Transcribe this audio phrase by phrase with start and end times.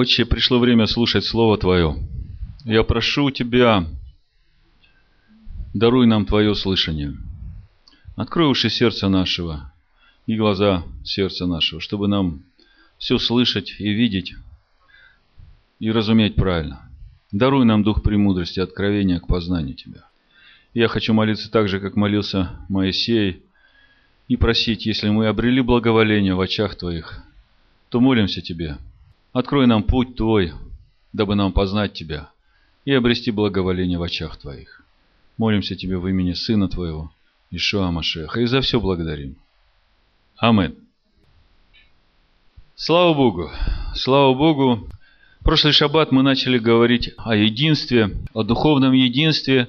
[0.00, 1.96] Отче, пришло время слушать Слово Твое.
[2.64, 3.84] Я прошу Тебя,
[5.74, 7.16] даруй нам Твое слышание.
[8.14, 9.72] Открой уши сердца нашего
[10.28, 12.44] и глаза сердца нашего, чтобы нам
[12.98, 14.34] все слышать и видеть,
[15.80, 16.88] и разуметь правильно.
[17.32, 20.04] Даруй нам дух премудрости, откровения к познанию Тебя.
[20.74, 23.42] Я хочу молиться так же, как молился Моисей,
[24.28, 27.20] и просить, если мы обрели благоволение в очах Твоих,
[27.88, 28.78] то молимся Тебе–
[29.38, 30.52] Открой нам путь Твой,
[31.12, 32.28] дабы нам познать Тебя
[32.84, 34.82] и обрести благоволение в очах Твоих.
[35.36, 37.12] Молимся Тебе в имени Сына Твоего,
[37.52, 39.36] Ишуа Машеха, и за все благодарим.
[40.38, 40.74] Амин.
[42.74, 43.48] Слава Богу!
[43.94, 44.88] Слава Богу!
[45.44, 49.68] Прошлый шаббат мы начали говорить о единстве, о духовном единстве,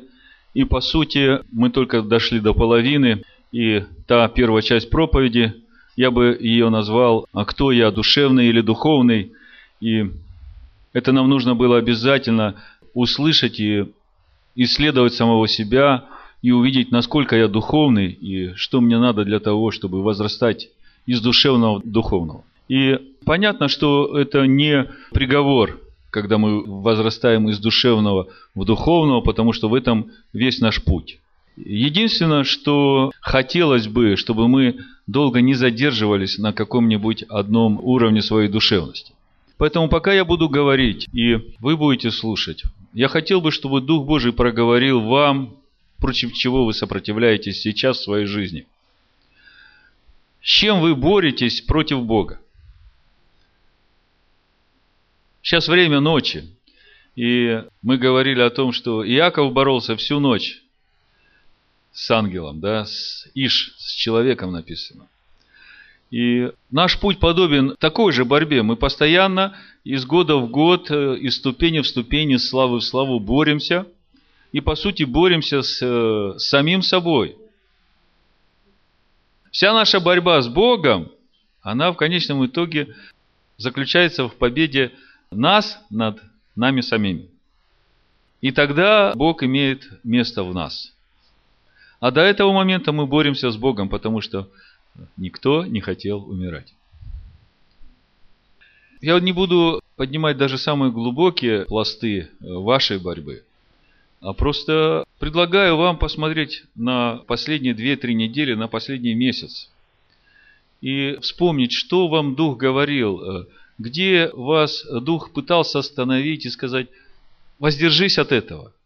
[0.55, 5.54] и по сути мы только дошли до половины, и та первая часть проповеди,
[5.95, 9.34] я бы ее назвал «А кто я, душевный или духовный?»
[9.81, 10.11] И
[10.93, 12.55] это нам нужно было обязательно
[12.93, 13.85] услышать и
[14.55, 16.05] исследовать самого себя
[16.41, 20.70] и увидеть, насколько я духовный и что мне надо для того, чтобы возрастать
[21.05, 22.43] из душевного в духовного.
[22.67, 25.79] И понятно, что это не приговор,
[26.11, 31.20] когда мы возрастаем из душевного в духовного, потому что в этом весь наш путь.
[31.57, 39.13] Единственное, что хотелось бы, чтобы мы долго не задерживались на каком-нибудь одном уровне своей душевности.
[39.60, 44.32] Поэтому пока я буду говорить, и вы будете слушать, я хотел бы, чтобы Дух Божий
[44.32, 45.57] проговорил вам,
[45.98, 48.66] против чего вы сопротивляетесь сейчас в своей жизни.
[50.41, 52.40] С чем вы боретесь против Бога?
[55.41, 56.46] Сейчас время ночи.
[57.18, 60.62] И мы говорили о том, что Иаков боролся всю ночь
[61.91, 65.09] с ангелом, да, с Иш, с человеком написано–
[66.12, 68.63] и наш путь подобен такой же борьбе.
[68.63, 73.19] Мы постоянно из года в год, э, из ступени в ступени, из славы в славу
[73.19, 73.85] боремся.
[74.51, 77.38] И по сути боремся с, э, с самим собой.
[79.51, 81.11] Вся наша борьба с Богом,
[81.61, 82.95] она в конечном итоге
[83.57, 84.91] заключается в победе
[85.29, 86.19] нас над
[86.56, 87.29] нами самими.
[88.41, 90.94] И тогда Бог имеет место в нас.
[92.00, 94.50] А до этого момента мы боремся с Богом, потому что
[95.17, 96.73] Никто не хотел умирать.
[99.01, 103.43] Я не буду поднимать даже самые глубокие пласты э, вашей борьбы,
[104.19, 109.69] а просто предлагаю вам посмотреть на последние 2-3 недели, на последний месяц.
[110.81, 113.45] И вспомнить, что вам Дух говорил, э,
[113.77, 116.88] где вас Дух пытался остановить и сказать,
[117.57, 118.73] воздержись от этого–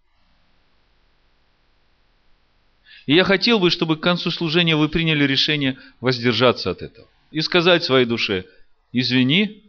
[3.05, 7.07] И я хотел бы, чтобы к концу служения вы приняли решение воздержаться от этого.
[7.31, 8.45] И сказать своей душе,
[8.91, 9.63] извини,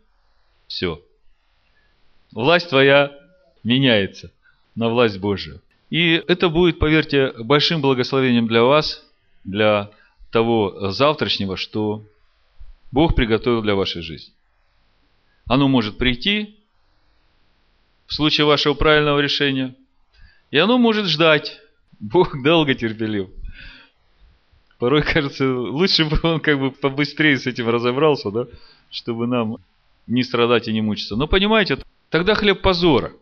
[0.68, 1.02] все.
[2.32, 3.12] Власть твоя
[3.64, 4.30] меняется
[4.74, 5.60] на власть Божию.
[5.90, 9.04] И это будет, поверьте, большим благословением для вас,
[9.44, 9.90] для
[10.30, 12.04] того завтрашнего, что
[12.90, 14.32] Бог приготовил для вашей жизни.
[15.46, 16.56] Оно может прийти
[18.06, 19.74] в случае вашего правильного решения,
[20.50, 21.60] и оно может ждать
[22.04, 23.28] Бог долго терпелив.
[24.78, 28.46] Порой кажется, лучше бы он как бы побыстрее с этим разобрался, да,
[28.90, 29.56] чтобы нам
[30.06, 31.16] не страдать и не мучиться.
[31.16, 31.78] Но понимаете,
[32.10, 33.12] тогда хлеб позора.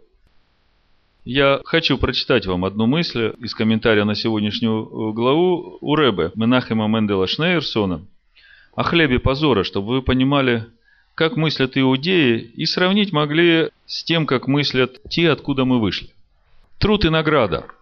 [1.25, 7.29] Я хочу прочитать вам одну мысль из комментария на сегодняшнюю главу у Рэбе Менахема Мендела
[7.29, 8.05] Шнейерсона
[8.75, 10.67] о хлебе позора, чтобы вы понимали,
[11.15, 16.09] как мыслят иудеи и сравнить могли с тем, как мыслят те, откуда мы вышли.
[16.81, 17.67] Труд и награда–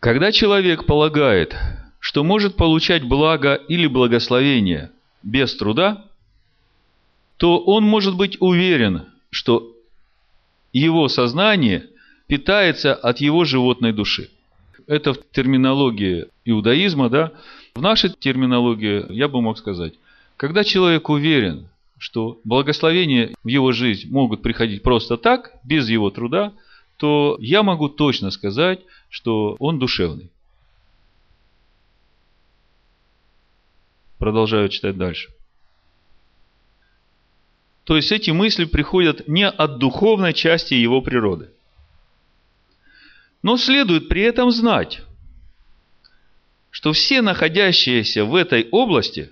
[0.00, 1.54] когда человек полагает,
[2.00, 4.90] что может получать благо или благословение
[5.22, 6.06] без труда,
[7.36, 9.76] то он может быть уверен, что
[10.72, 11.86] его сознание
[12.26, 14.30] питается от его животной души.
[14.86, 17.32] Это в терминологии иудаизма, да.
[17.74, 19.94] В нашей терминологии я бы мог сказать,
[20.36, 21.68] когда человек уверен,
[21.98, 26.52] что благословения в его жизнь могут приходить просто так, без его труда,
[27.00, 30.30] то я могу точно сказать, что он душевный.
[34.18, 35.30] Продолжаю читать дальше.
[37.84, 41.48] То есть эти мысли приходят не от духовной части его природы.
[43.42, 45.00] Но следует при этом знать,
[46.68, 49.30] что все находящиеся в этой области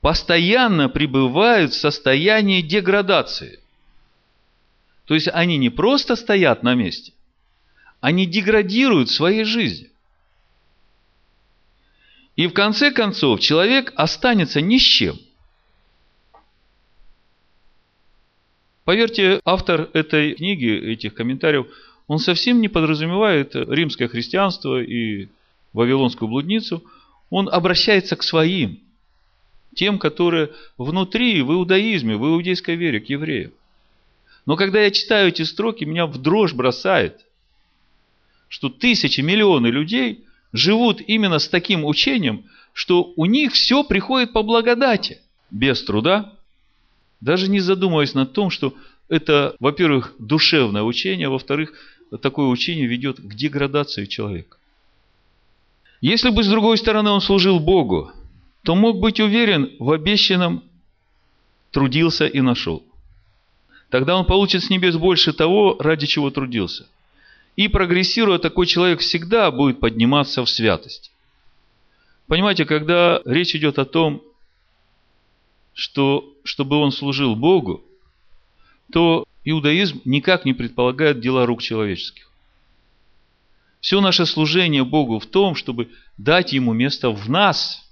[0.00, 3.60] постоянно пребывают в состоянии деградации.
[5.08, 7.12] То есть они не просто стоят на месте,
[8.00, 9.90] они деградируют в своей жизни.
[12.36, 15.18] И в конце концов человек останется ни с чем.
[18.84, 21.66] Поверьте, автор этой книги, этих комментариев,
[22.06, 25.28] он совсем не подразумевает римское христианство и
[25.72, 26.84] вавилонскую блудницу.
[27.30, 28.78] Он обращается к своим,
[29.74, 33.52] тем, которые внутри, в иудаизме, в иудейской вере, к евреям.
[34.48, 37.26] Но когда я читаю эти строки, меня в дрожь бросает,
[38.48, 40.24] что тысячи, миллионы людей
[40.54, 45.18] живут именно с таким учением, что у них все приходит по благодати,
[45.50, 46.32] без труда,
[47.20, 48.72] даже не задумываясь над том, что
[49.10, 51.74] это, во-первых, душевное учение, во-вторых,
[52.22, 54.56] такое учение ведет к деградации человека.
[56.00, 58.12] Если бы, с другой стороны, он служил Богу,
[58.62, 60.62] то мог быть уверен в обещанном,
[61.70, 62.87] трудился и нашел.
[63.90, 66.86] Тогда он получит с небес больше того, ради чего трудился.
[67.56, 71.10] И прогрессируя, такой человек всегда будет подниматься в святость.
[72.26, 74.22] Понимаете, когда речь идет о том,
[75.72, 77.84] что чтобы он служил Богу,
[78.92, 82.30] то иудаизм никак не предполагает дела рук человеческих.
[83.80, 87.84] Все наше служение Богу в том, чтобы дать Ему место в нас–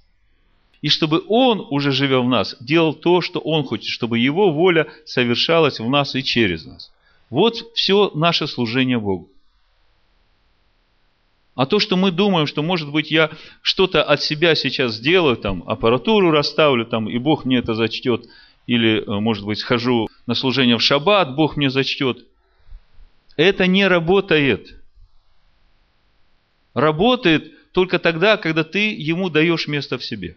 [0.87, 4.87] и чтобы Он, уже живя в нас, делал то, что Он хочет, чтобы Его воля
[5.05, 6.93] совершалась в нас и через нас.
[7.29, 9.29] Вот все наше служение Богу.
[11.57, 15.65] А то, что мы думаем, что, может быть, я что-то от себя сейчас сделаю, там,
[15.67, 18.25] аппаратуру расставлю, там, и Бог мне это зачтет,
[18.69, 22.25] или, э, может быть, схожу на служение в шаббат, Бог мне зачтет.
[23.37, 24.77] Это не работает.
[26.75, 30.37] Работает только тогда, когда ты ему даешь место в себе.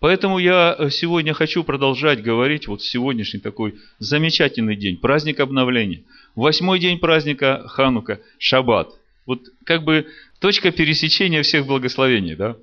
[0.00, 6.02] Поэтому я э, сегодня хочу продолжать говорить, вот сегодняшний такой замечательный день, праздник обновления.
[6.34, 8.88] Восьмой день праздника Ханука, Шаббат.
[9.26, 10.06] Вот как бы
[10.38, 12.56] точка пересечения всех благословений, да?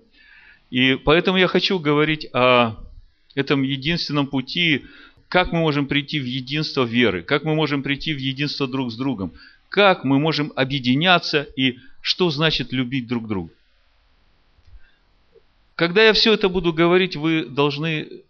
[0.72, 2.76] И поэтому я хочу говорить о
[3.36, 4.86] этом единственном пути,
[5.30, 8.96] как мы можем прийти в единство веры, как мы можем прийти в единство друг с
[8.96, 9.32] другом,
[9.70, 13.52] как мы можем объединяться и что значит любить друг друга.
[15.78, 18.24] Когда я все это буду говорить, вы должны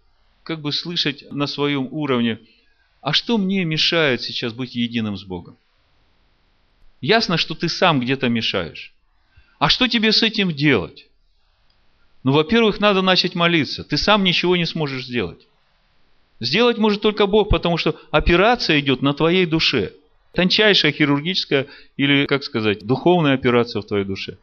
[0.43, 2.39] как бы слышать на своем уровне,
[2.99, 5.55] а что мне мешает сейчас быть единым с Богом?
[6.99, 8.93] Ясно, что ты сам где-то мешаешь.
[9.59, 11.07] А что тебе с этим делать?
[12.23, 13.85] Ну, во-первых, надо начать молиться.
[13.85, 15.47] Ты сам ничего не сможешь сделать.
[16.41, 19.93] Сделать может только Бог, потому что операция идет на твоей душе.
[20.33, 24.37] Тончайшая хирургическая или, как сказать, духовная операция в твоей душе.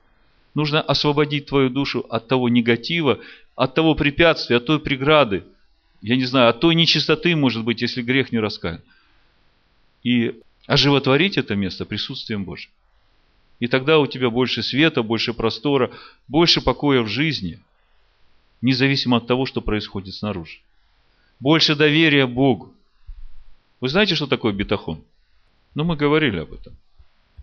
[0.55, 3.19] Нужно освободить твою душу от того негатива,
[3.56, 5.45] от того препятствия, от той преграды.
[6.01, 8.81] Я не знаю, от той нечистоты, может быть, если грех не раскаян.
[10.03, 12.71] И оживотворить это место присутствием Божьим.
[13.59, 15.91] И тогда у тебя больше света, больше простора,
[16.29, 17.59] больше покоя в жизни,
[18.61, 20.59] независимо от того, что происходит снаружи.
[21.41, 22.73] Больше доверия Богу.
[23.81, 25.03] Вы знаете, что такое бетахон?
[25.75, 26.77] Ну, мы говорили об этом.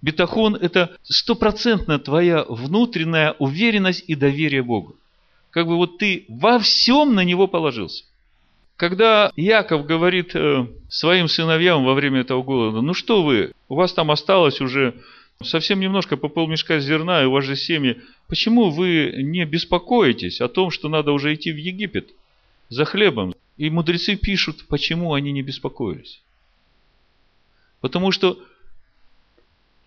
[0.01, 4.95] Бетахон– это стопроцентная твоя внутренняя уверенность и доверие Богу.
[5.51, 8.05] Как бы вот ты во всем на Него положился.
[8.77, 13.93] Когда Яков говорит э, своим сыновьям во время этого голода, ну что вы, у вас
[13.93, 14.95] там осталось уже
[15.43, 20.47] совсем немножко по полмешка зерна, и у вас же семьи, почему вы не беспокоитесь о
[20.47, 22.09] том, что надо уже идти в Египет
[22.69, 23.35] за хлебом?
[23.57, 26.21] И мудрецы пишут, почему они не беспокоились.
[27.81, 28.39] Потому что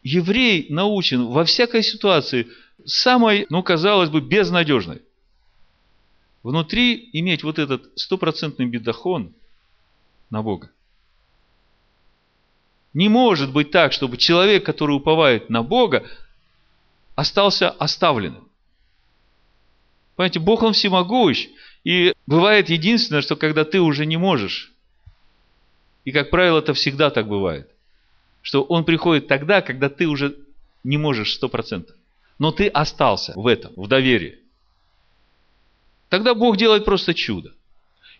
[0.04, 2.46] еврей научен во всякой ситуации
[2.84, 5.02] самой, ну, казалось бы, безнадежной.
[6.42, 9.34] Внутри иметь вот этот стопроцентный бедахон
[10.30, 10.70] на Бога.
[12.92, 16.06] Не может быть так, чтобы человек, который уповает на Бога,
[17.16, 18.48] остался оставленным.
[20.16, 21.48] Понимаете, Бог, Он всемогущ.
[21.82, 24.72] И бывает единственное, что когда ты уже не можешь,
[26.04, 27.73] и, как правило, это всегда так бывает,
[28.44, 30.36] что он приходит тогда, когда ты уже
[30.84, 31.96] не можешь сто процентов.
[32.38, 34.38] Но ты остался в этом, в доверии.
[36.10, 37.54] Тогда Бог делает просто чудо.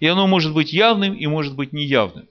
[0.01, 2.27] И оно может быть явным и может быть неявным.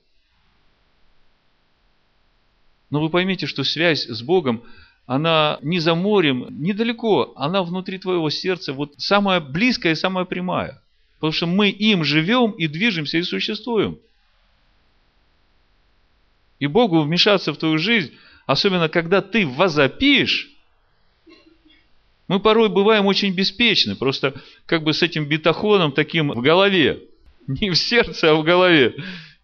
[2.90, 4.64] Но вы поймите, что связь с Богом,
[5.06, 10.82] она не за морем, недалеко, она внутри твоего сердца, вот самая близкая и самая прямая.
[11.18, 14.00] Потому что мы им живем и движемся и существуем.
[16.64, 18.14] И Богу вмешаться в твою жизнь,
[18.46, 20.50] особенно когда ты возопишь,
[22.30, 27.02] мы порой бываем очень беспечны, просто как бы с этим бетахоном таким в голове.
[27.48, 28.96] Не в сердце, а в голове.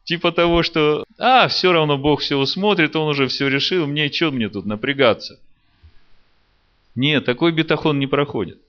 [0.05, 4.31] Типа того, что, а, все равно Бог все усмотрит, Он уже все решил, мне что
[4.31, 5.41] мне тут напрягаться?
[6.95, 8.59] Нет, такой бетахон не проходит.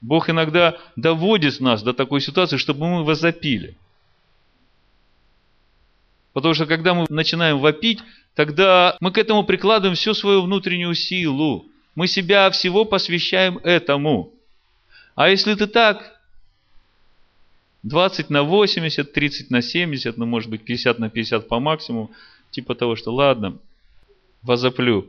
[0.00, 3.76] Бог иногда доводит нас до такой ситуации, чтобы мы возопили.
[6.34, 8.02] Потому что когда мы начинаем вопить,
[8.34, 11.64] тогда мы к этому прикладываем всю свою внутреннюю силу.
[11.94, 14.32] Мы себя всего посвящаем этому.
[15.14, 16.20] А если ты так,
[17.84, 22.10] 20 на 80, 30 на 70, ну, может быть, 50 на 50 по максимуму,
[22.50, 23.58] типа того, что ладно,
[24.42, 25.06] возоплю.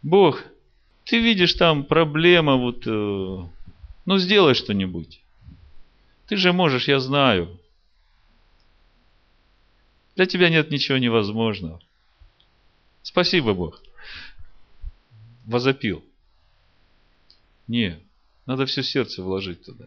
[0.00, 0.44] Бог,
[1.04, 2.90] ты видишь там проблема, вот, э,
[4.06, 5.20] ну, сделай что-нибудь.
[6.28, 7.58] Ты же можешь, я знаю.
[10.20, 11.80] Для тебя нет ничего невозможного.
[13.00, 13.80] Спасибо, Бог.
[15.46, 16.04] Возопил.
[17.68, 17.98] Не,
[18.44, 19.86] надо все сердце вложить туда.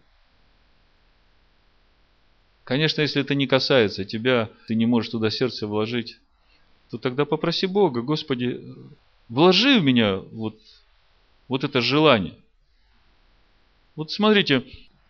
[2.64, 6.18] Конечно, если это не касается тебя, ты не можешь туда сердце вложить,
[6.90, 8.60] то тогда попроси Бога, Господи,
[9.30, 10.60] вложи в меня вот,
[11.48, 12.40] вот это желание.
[13.96, 14.66] Вот смотрите,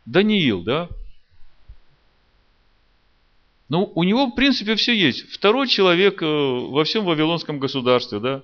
[0.05, 0.89] Даниил, да?
[3.73, 5.27] Ну, у него, в принципе, все есть.
[5.31, 8.43] Второй человек э, во всем Вавилонском государстве, да?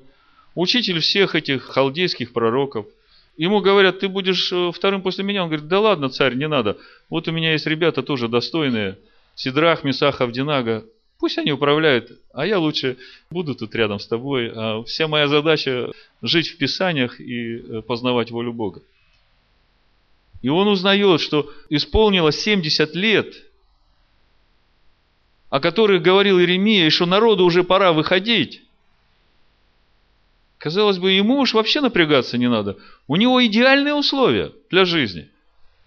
[0.55, 2.85] Учитель всех этих халдейских пророков–
[3.39, 5.43] Ему говорят, ты будешь э, вторым после меня.
[5.43, 6.77] Он говорит, да ладно, царь, не надо.
[7.09, 8.97] Вот у меня есть ребята тоже достойные.
[9.33, 10.83] Сидрах, Месах, Авдинага.
[11.19, 12.97] Пусть они управляют, а я лучше
[13.31, 14.51] буду тут рядом с тобой.
[14.53, 15.89] А вся моя задача
[16.21, 18.81] жить в Писаниях и э, познавать волю Бога.
[20.41, 23.35] И он узнает, что исполнилось 70 лет,
[25.49, 28.61] о которых говорил Иеремия, и что народу уже пора выходить.
[30.57, 32.77] Казалось бы, ему уж вообще напрягаться не надо.
[33.07, 35.29] У него идеальные условия для жизни.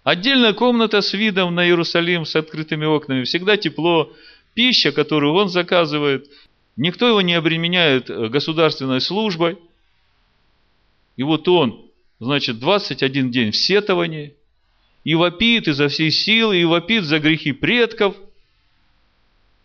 [0.03, 4.11] Отдельная комната с видом на Иерусалим, с открытыми окнами, всегда тепло,
[4.53, 6.29] пища, которую он заказывает.
[6.75, 9.57] Никто его не обременяет э, государственной службой.
[11.15, 11.85] И вот он,
[12.19, 14.33] значит, 21 день в сетовании,
[15.03, 18.15] и вопит изо всей силы, и вопит за грехи предков–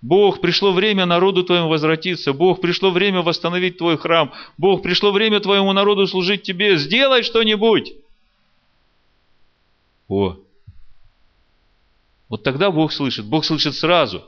[0.01, 2.33] Бог, пришло время народу твоему возвратиться.
[2.33, 4.33] Бог, пришло время восстановить твой храм.
[4.57, 6.77] Бог, пришло время твоему народу служить тебе.
[6.77, 7.95] Сделай что-нибудь.
[10.07, 10.37] О,
[12.29, 13.27] вот тогда Бог слышит.
[13.27, 14.25] Бог слышит сразу.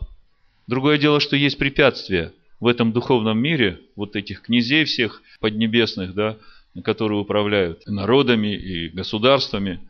[0.66, 6.36] Другое дело, что есть препятствия в этом духовном мире, вот этих князей всех поднебесных, да,
[6.82, 9.80] которые управляют народами и государствами.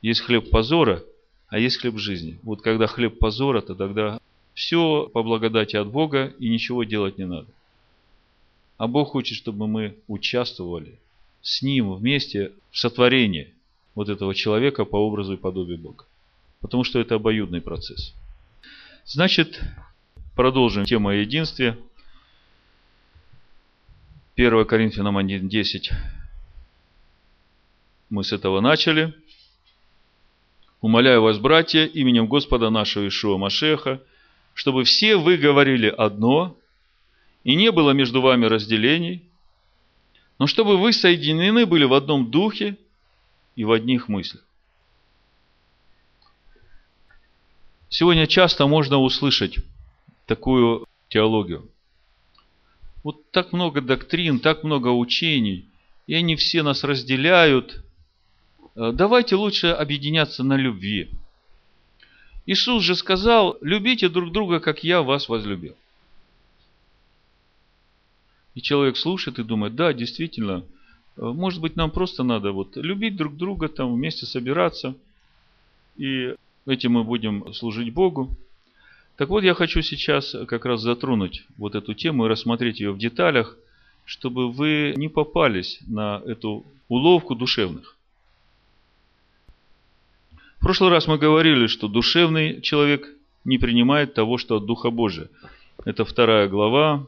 [0.00, 1.02] Есть хлеб позора–
[1.50, 2.38] а есть хлеб жизни.
[2.42, 4.20] Вот когда хлеб позора, то тогда
[4.54, 7.48] все по благодати от Бога и ничего делать не надо.
[8.78, 10.98] А Бог хочет, чтобы мы участвовали
[11.42, 13.52] с Ним вместе в сотворении
[13.94, 16.04] вот этого человека по образу и подобию Бога.
[16.60, 18.14] Потому что это обоюдный процесс.
[19.04, 19.60] Значит,
[20.36, 21.76] продолжим тему о единстве.
[24.36, 25.90] 1 Коринфянам 1.10
[28.08, 29.14] мы с этого начали.
[30.80, 34.02] Умоляю вас, братья, именем Господа нашего Ишуа Машеха,
[34.54, 36.56] чтобы все вы говорили одно,
[37.44, 39.22] и не было между вами разделений,
[40.38, 42.78] но чтобы вы соединены были в одном духе
[43.56, 44.42] и в одних мыслях.
[47.90, 49.58] Сегодня часто можно услышать
[50.26, 51.68] такую теологию.
[53.04, 55.68] Вот так много доктрин, так много учений,
[56.06, 57.84] и они все нас разделяют–
[58.74, 61.10] давайте лучше объединяться на любви.
[62.46, 65.76] Иисус же сказал, любите друг друга, как я вас возлюбил.
[68.54, 70.64] И человек слушает и думает, да, действительно,
[71.16, 74.96] э, может быть, нам просто надо вот любить друг друга, там вместе собираться,
[75.96, 76.34] и
[76.66, 78.36] этим мы будем служить Богу.
[79.16, 82.98] Так вот, я хочу сейчас как раз затронуть вот эту тему и рассмотреть ее в
[82.98, 83.56] деталях,
[84.04, 87.96] чтобы вы не попались на эту уловку душевных.
[90.60, 93.08] В прошлый раз мы говорили, что душевный человек
[93.46, 95.28] не принимает того, что от Духа Божия.
[95.86, 97.06] Это вторая глава,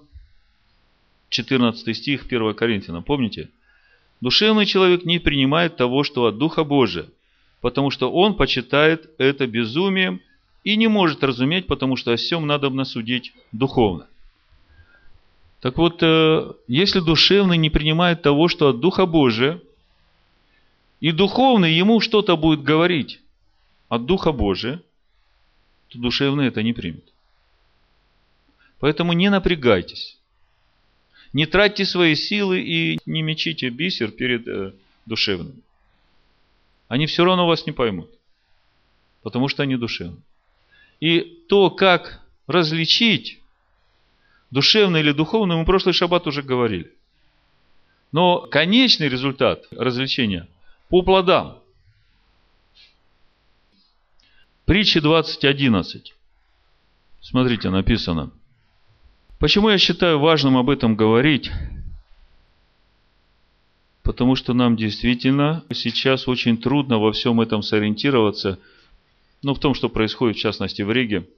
[1.28, 3.02] 14 стих 1 Коринфяна.
[3.02, 3.50] Помните?
[4.22, 7.04] Душевный человек не принимает того, что от Духа Божия,
[7.60, 10.22] потому что он почитает это безумием
[10.64, 14.06] и не может разуметь, потому что о всем надо насудить духовно.
[15.60, 19.60] Так вот, э, если душевный не принимает того, что от Духа Божия,
[21.00, 23.20] и духовный ему что-то будет говорить,
[23.92, 24.80] от Духа Божия,
[25.88, 27.04] то душевный это не примет.
[28.78, 30.18] Поэтому не напрягайтесь.
[31.34, 34.72] Не тратьте свои силы и не мечите бисер перед э,
[35.04, 35.62] душевным.
[36.88, 38.10] Они все равно вас не поймут.
[39.22, 40.22] Потому что они душевные.
[41.00, 43.40] И то, как различить,
[44.50, 46.90] душевный или духовный, мы в прошлый шаббат уже говорили.
[48.10, 50.48] Но конечный результат развлечения
[50.88, 51.61] по плодам.
[54.64, 56.12] Притча 20.11.
[57.20, 58.30] Смотрите, написано.
[59.40, 61.50] Почему я считаю важным об этом говорить?
[64.04, 68.60] Потому что нам действительно сейчас очень трудно во всем этом сориентироваться.
[69.42, 71.28] Ну, в том, что происходит, в частности, в Риге.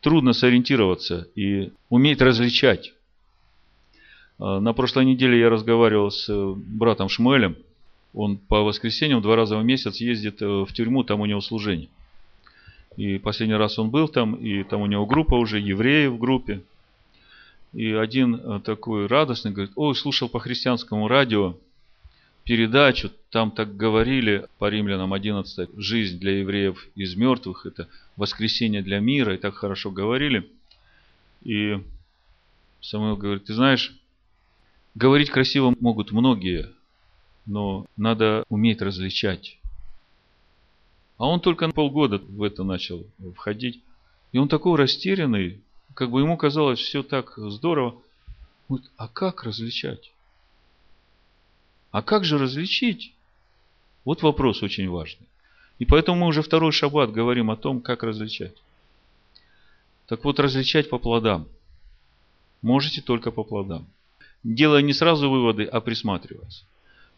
[0.00, 2.94] Трудно сориентироваться и уметь различать.
[4.38, 7.56] А, на прошлой неделе я разговаривал с э, братом Шмуэлем.
[8.14, 11.88] Он по воскресеньям два раза в месяц ездит э, в тюрьму, там у него служение.
[12.96, 16.62] И последний раз он был там, и там у него группа уже, евреев в группе.
[17.72, 21.56] И один э, такой радостный говорит, ой, слушал по христианскому радио
[22.44, 29.00] передачу, там так говорили по римлянам 11, жизнь для евреев из мертвых, это воскресение для
[29.00, 30.50] мира, и так хорошо говорили.
[31.44, 31.78] И
[32.80, 33.94] Самуил говорит, ты знаешь,
[34.94, 36.70] говорить красиво могут многие,
[37.48, 39.58] но надо уметь различать.
[41.16, 43.80] А он только на полгода в это начал входить.
[44.32, 45.60] И он такой растерянный,
[45.94, 47.96] как бы ему казалось все так здорово.
[48.68, 50.12] Вот, а как различать?
[51.90, 53.14] А как же различить?
[54.04, 55.26] Вот вопрос очень важный.
[55.78, 58.54] И поэтому мы уже второй шаббат говорим о том, как различать.
[60.06, 61.48] Так вот, различать по плодам.
[62.60, 63.86] Можете только по плодам.
[64.44, 66.64] Делая не сразу выводы, а присматриваясь.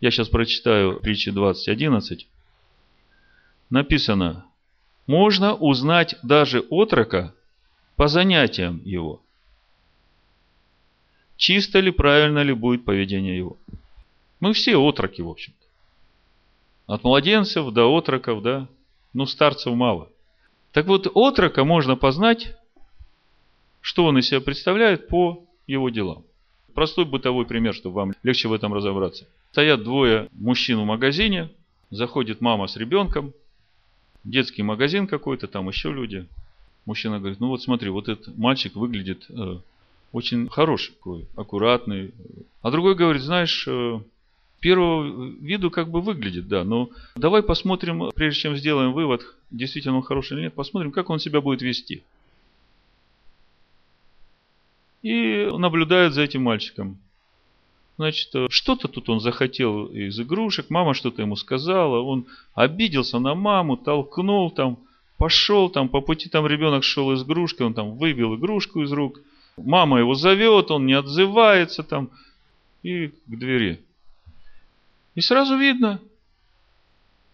[0.00, 2.26] Я сейчас прочитаю притчи 20.11.
[3.68, 4.46] Написано,
[5.06, 7.34] можно узнать даже отрока
[7.96, 9.20] по занятиям его.
[11.36, 13.56] Чисто ли, правильно ли будет поведение его.
[14.40, 15.66] Мы все отроки, в общем-то.
[16.86, 18.68] От младенцев до отроков, да.
[19.12, 20.08] Ну, старцев мало.
[20.72, 22.56] Так вот, отрока можно познать,
[23.80, 26.24] что он из себя представляет по его делам.
[26.74, 29.26] Простой бытовой пример, чтобы вам легче в этом разобраться.
[29.52, 31.50] Стоят двое мужчин в магазине,
[31.90, 33.32] заходит мама с ребенком,
[34.24, 36.26] детский магазин какой-то, там еще люди–
[36.86, 39.58] мужчина говорит, ну вот смотри, вот этот мальчик выглядит э,
[40.12, 42.12] очень хороший, такой, аккуратный.
[42.62, 44.00] А другой говорит, знаешь, э,
[44.60, 50.02] первого виду как бы выглядит, да, но давай посмотрим, прежде чем сделаем вывод, действительно он
[50.02, 52.02] хороший или нет, посмотрим, как он себя будет вести.
[55.02, 56.98] И наблюдает за этим мальчиком.
[58.00, 63.34] Значит, э, что-то тут он захотел из игрушек, мама что-то ему сказала, он обиделся на
[63.34, 64.78] маму, толкнул там,
[65.18, 69.20] Пошел там, по пути там ребенок шел из игрушкой, он там выбил игрушку из рук.
[69.58, 72.08] Мама его зовет, он не отзывается там.
[72.82, 73.82] И к двери.
[75.14, 76.00] И сразу видно,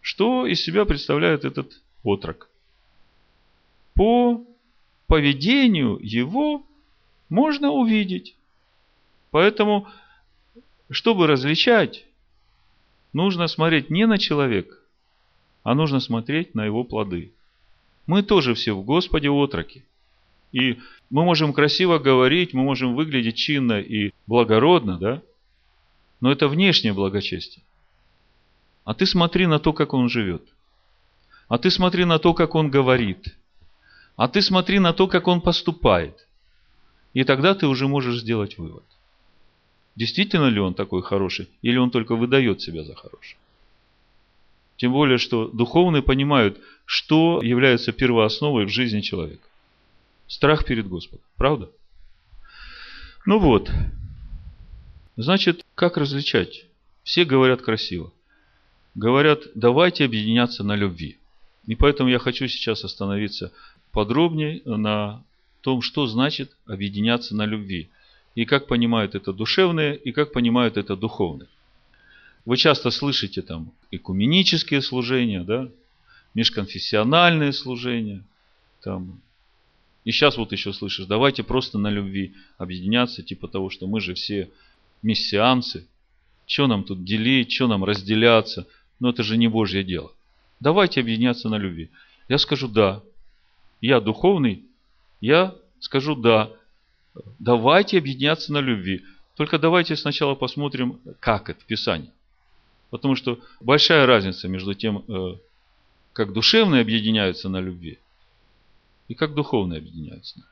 [0.01, 2.49] что из себя представляет этот отрок.
[3.95, 4.45] По
[5.07, 6.67] поведению его
[7.29, 8.35] можно увидеть.
[9.31, 9.87] Поэтому,
[10.91, 12.05] чтобы различать,
[13.13, 14.77] нужно смотреть не на человека,
[15.63, 17.33] а нужно смотреть на его плоды.
[18.07, 19.85] Мы тоже все в Господе отроки.
[20.53, 20.79] И
[21.11, 25.23] мы можем красиво говорить, мы можем выглядеть чинно и благородно, да?
[26.21, 27.65] Но это внешнее благочестие.
[28.85, 30.43] А ты смотри на то, как он живет.
[31.49, 33.37] А ты смотри на то, как он говорит.
[34.17, 36.27] А ты смотри на то, как он поступает.
[37.13, 38.85] И тогда ты уже можешь сделать вывод.
[39.97, 43.37] Действительно ли он такой хороший, или он только выдает себя за хороший.
[44.77, 49.49] Тем более, что духовные понимают, что является первоосновой в жизни человека.
[50.27, 51.25] Страх перед Господом.
[51.37, 51.71] Правда?
[53.25, 53.71] Ну вот.
[55.17, 56.67] Значит, как различать?
[57.03, 58.13] Все говорят красиво.
[58.95, 61.17] Говорят, давайте объединяться на любви.
[61.67, 63.53] И поэтому я хочу сейчас остановиться
[63.93, 65.23] подробнее на
[65.63, 67.89] том, что значит объединяться на любви.
[68.37, 71.49] И как понимают это душевные, и как понимают это духовные.
[72.45, 75.69] Вы часто слышите там экуменические служения, да,
[76.35, 78.23] межконфессиональные служения,
[78.83, 79.21] там.
[80.05, 84.13] И сейчас вот еще слышишь, давайте просто на любви объединяться, типа того, что мы же
[84.15, 84.51] все
[85.03, 85.87] мессианцы.
[86.47, 88.69] Что нам тут делить, что нам разделяться?
[89.01, 90.13] Но это же не Божье дело.
[90.61, 91.91] Давайте объединяться на любви.
[92.29, 93.03] Я скажу да.
[93.81, 94.63] Я духовный,
[95.23, 96.51] я скажу да.
[97.39, 99.03] Давайте объединяться на любви.
[99.37, 102.11] Только давайте сначала посмотрим, как это Писание.
[102.91, 105.37] Потому что большая разница между тем, э,
[106.13, 107.99] как душевные объединяются на любви
[109.09, 110.43] и как духовные объединяются.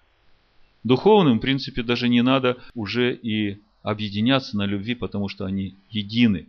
[0.82, 6.46] Духовным, в принципе, даже не надо уже и объединяться на любви, потому что они едины.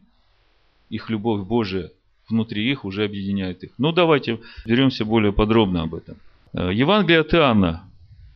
[0.89, 1.91] Их любовь Божия
[2.27, 3.71] внутри их уже объединяет их.
[3.77, 6.17] Ну, давайте веремся более подробно об этом.
[6.53, 7.83] Э, Евангелие от Иоанна,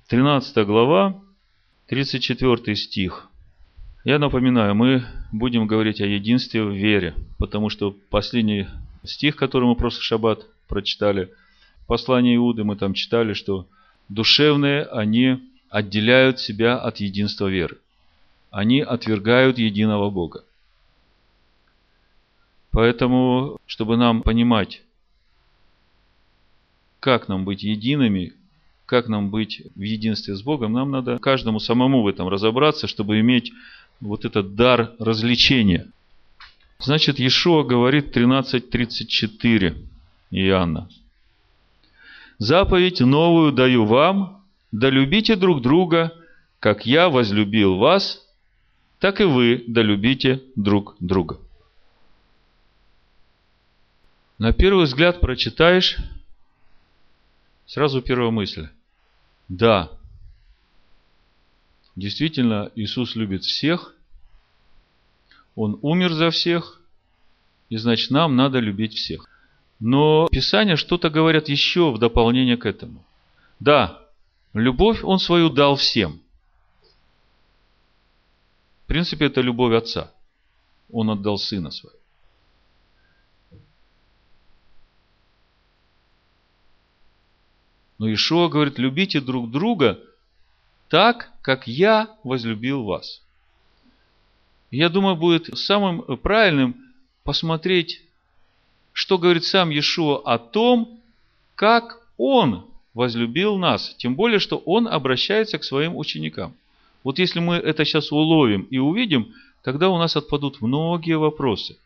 [0.08, 1.22] 13 глава,
[1.90, 3.28] 34 стих.
[4.04, 8.68] Я напоминаю, мы будем говорить о единстве в вере, потому что последний
[9.04, 11.34] стих, который мы просто шаббат прочитали,
[11.88, 13.66] послание Иуды мы там читали, что
[14.08, 17.80] душевные, они отделяют себя от единства веры.
[18.52, 20.44] Они отвергают единого Бога.
[22.70, 24.84] Поэтому, чтобы нам понимать,
[27.00, 28.34] как нам быть едиными,
[28.90, 33.20] как нам быть в единстве с Богом, нам надо каждому самому в этом разобраться, чтобы
[33.20, 33.52] иметь
[34.02, 35.92] вот этот дар развлечения.
[36.80, 39.86] Значит, Иешуа говорит 13.34
[40.32, 40.90] Иоанна.
[42.40, 46.12] Заповедь новую даю вам, да любите друг друга,
[46.60, 48.28] как я возлюбил вас,
[48.98, 51.38] так и вы да любите друг друга.
[54.40, 55.98] На первый взгляд прочитаешь,
[57.68, 58.68] сразу первая мысль.
[59.50, 59.92] Да,
[61.96, 63.96] действительно, Иисус любит всех,
[65.56, 66.82] Он умер за всех,
[67.70, 69.28] и значит, нам надо любить всех.
[69.80, 73.04] Но Писание что-то говорят еще в дополнение к этому.
[73.60, 74.06] Да,
[74.54, 76.22] любовь Он свою дал всем.
[78.84, 80.12] В принципе, это любовь Отца.
[80.92, 81.99] Он отдал Сына Своего.
[88.00, 90.00] Но Ишуа говорит, любите друг друга
[90.88, 93.22] так, как я возлюбил вас.
[94.72, 96.76] Я думаю, будет самым правильным
[97.24, 98.02] посмотреть
[99.00, 101.00] что говорит сам Иешуа о том,
[101.56, 103.96] как Он возлюбил нас.
[103.98, 106.54] Тем более, что Он обращается к своим ученикам.
[107.06, 109.34] Вот если мы это сейчас уловим и увидим,
[109.64, 111.78] тогда у нас отпадут многие вопросы.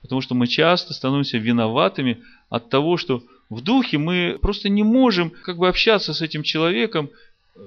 [0.00, 5.30] Потому что мы часто становимся виноватыми от того, что в духе мы просто не можем
[5.30, 7.10] как бы общаться с этим человеком,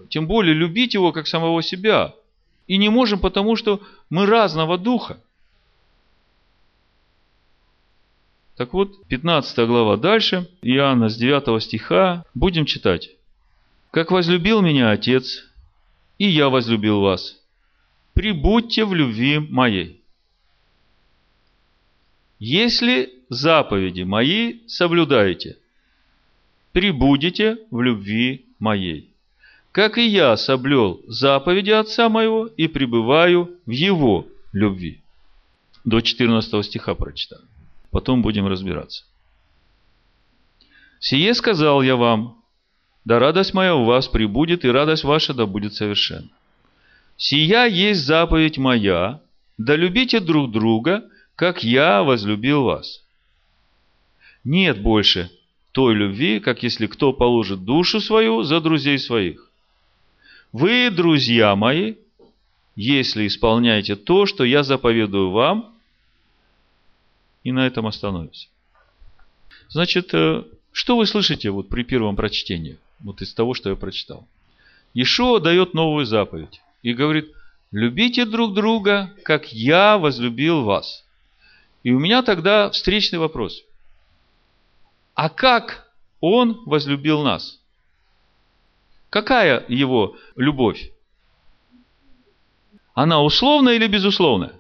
[0.09, 2.13] тем более любить его как самого себя.
[2.67, 5.19] И не можем, потому что мы разного духа.
[8.55, 13.09] Так вот, 15 глава дальше, Иоанна с 9 стиха, будем читать.
[13.89, 15.43] «Как возлюбил меня Отец,
[16.19, 17.41] и я возлюбил вас,
[18.13, 20.01] прибудьте в любви моей.
[22.37, 25.57] Если заповеди мои соблюдаете,
[26.71, 29.13] прибудете в любви моей.
[29.71, 35.01] Как и я соблюл заповеди Отца моего и пребываю в Его любви».
[35.83, 37.41] До 14 стиха прочитаю.
[37.89, 39.03] Потом будем разбираться.
[40.99, 42.37] Сие сказал я вам,
[43.05, 46.29] да радость моя у вас прибудет, и радость ваша да будет совершенна.
[47.17, 49.21] Сия есть заповедь моя,
[49.57, 51.03] да любите друг друга,
[51.35, 53.03] как я возлюбил вас.
[54.43, 55.31] Нет больше
[55.71, 59.49] той любви, как если кто положит душу свою за друзей своих.
[60.51, 61.95] Вы, друзья мои,
[62.75, 65.73] если исполняете то, что я заповедую вам,
[67.43, 68.47] и на этом остановимся.
[69.69, 74.27] Значит, э, что вы слышите вот при первом прочтении, вот из того, что я прочитал?
[74.93, 77.31] Ишуа дает новую заповедь и говорит,
[77.71, 81.05] любите друг друга, как я возлюбил вас.
[81.83, 83.63] И у меня тогда встречный вопрос.
[85.13, 87.59] А как он возлюбил нас?
[89.09, 90.91] Какая его любовь?
[92.93, 94.53] Она условная или безусловная?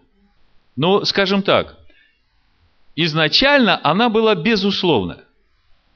[0.75, 1.77] Ну, скажем так,
[2.95, 5.25] изначально она была безусловная.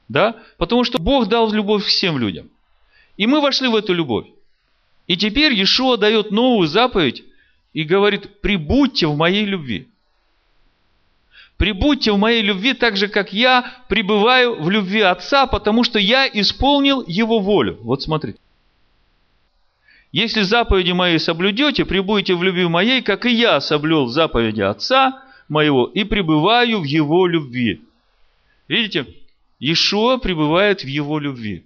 [0.08, 0.36] Да?
[0.58, 2.50] Потому что Бог дал любовь всем людям.
[3.16, 4.26] И мы вошли в эту любовь.
[5.06, 7.24] И теперь Иешуа дает новую заповедь
[7.72, 9.88] и говорит, прибудьте в моей любви.
[11.56, 16.28] Прибудьте в моей любви так же, как я пребываю в любви Отца, потому что я
[16.28, 17.78] исполнил Его волю.
[17.82, 18.38] Вот смотрите.
[20.12, 25.86] Если заповеди мои соблюдете, прибудете в любви моей, как и я соблюл заповеди Отца, моего
[25.86, 27.80] и пребываю в его любви.
[28.68, 29.06] Видите,
[29.58, 31.64] Ишуа пребывает в его любви.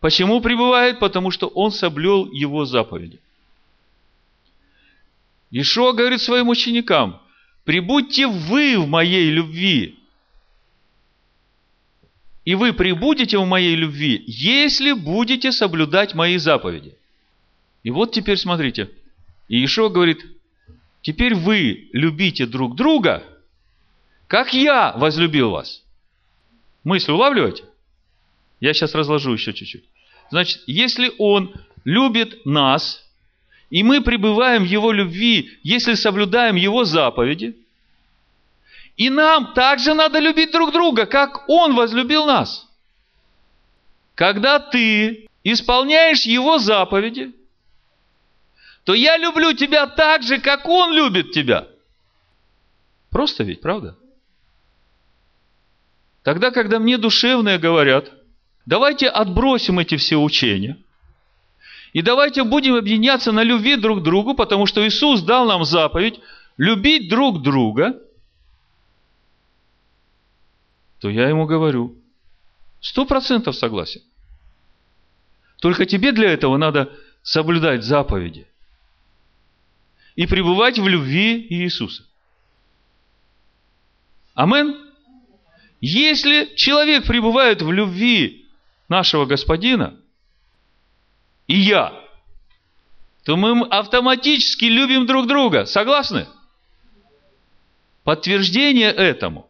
[0.00, 0.98] Почему пребывает?
[0.98, 3.18] Потому что он соблюл его заповеди.
[5.50, 7.21] Ишуа говорит своим ученикам,
[7.64, 9.98] прибудьте вы в моей любви.
[12.44, 16.96] И вы прибудете в моей любви, если будете соблюдать мои заповеди.
[17.84, 18.90] И вот теперь смотрите.
[19.48, 20.24] И Ишуа говорит,
[21.02, 23.24] Теперь вы любите друг друга,
[24.28, 25.82] как я возлюбил вас.
[26.84, 27.64] Мысль улавливаете?
[28.60, 29.84] Я сейчас разложу еще чуть-чуть.
[30.30, 31.52] Значит, если Он
[31.84, 33.01] любит нас,
[33.72, 37.56] и мы пребываем в Его любви, если соблюдаем Его заповеди,
[38.98, 42.68] и нам также надо любить друг друга, как Он возлюбил нас.
[44.14, 47.32] Когда ты исполняешь Его заповеди,
[48.84, 51.66] то я люблю тебя так же, как он любит тебя.
[53.08, 53.96] Просто ведь, правда?
[56.22, 58.12] Тогда, когда мне душевные говорят,
[58.64, 60.78] Давайте отбросим эти все учения.
[61.92, 66.20] И давайте будем объединяться на любви друг к другу, потому что Иисус дал нам заповедь
[66.56, 68.00] любить друг друга.
[71.00, 71.96] То я ему говорю,
[72.80, 74.00] сто процентов согласен.
[75.60, 78.46] Только тебе для этого надо соблюдать заповеди
[80.16, 82.04] и пребывать в любви Иисуса.
[84.34, 84.76] Амен.
[85.80, 88.46] Если человек пребывает в любви
[88.88, 89.98] нашего Господина,
[91.46, 91.92] и я,
[93.24, 95.64] то мы автоматически любим друг друга.
[95.66, 96.26] Согласны?
[98.04, 99.48] Подтверждение этому.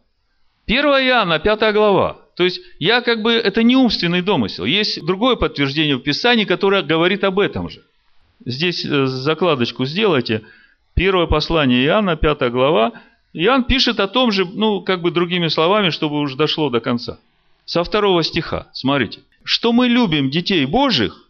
[0.67, 2.17] 1 Иоанна, 5 глава.
[2.35, 4.65] То есть, я как бы, это не умственный домысел.
[4.65, 7.83] Есть другое подтверждение в Писании, которое говорит об этом же.
[8.45, 10.43] Здесь э, закладочку сделайте.
[10.95, 12.93] Первое послание Иоанна, 5 глава.
[13.33, 17.19] Иоанн пишет о том же, ну, как бы другими словами, чтобы уже дошло до конца.
[17.65, 19.21] Со второго стиха, смотрите.
[19.43, 21.27] Что мы любим детей Божьих,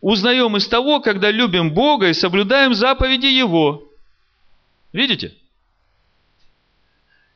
[0.00, 3.84] узнаем из того, когда любим Бога и соблюдаем заповеди Его.
[4.92, 5.34] Видите?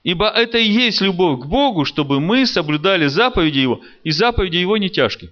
[0.03, 4.77] Ибо это и есть любовь к Богу, чтобы мы соблюдали заповеди Его, и заповеди Его
[4.77, 5.31] не тяжкие.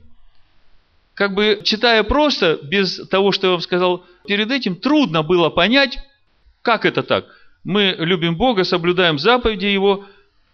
[1.14, 5.98] Как бы читая просто, без того, что я вам сказал перед этим, трудно было понять,
[6.62, 7.26] как это так.
[7.64, 10.06] Мы любим Бога, соблюдаем заповеди Его,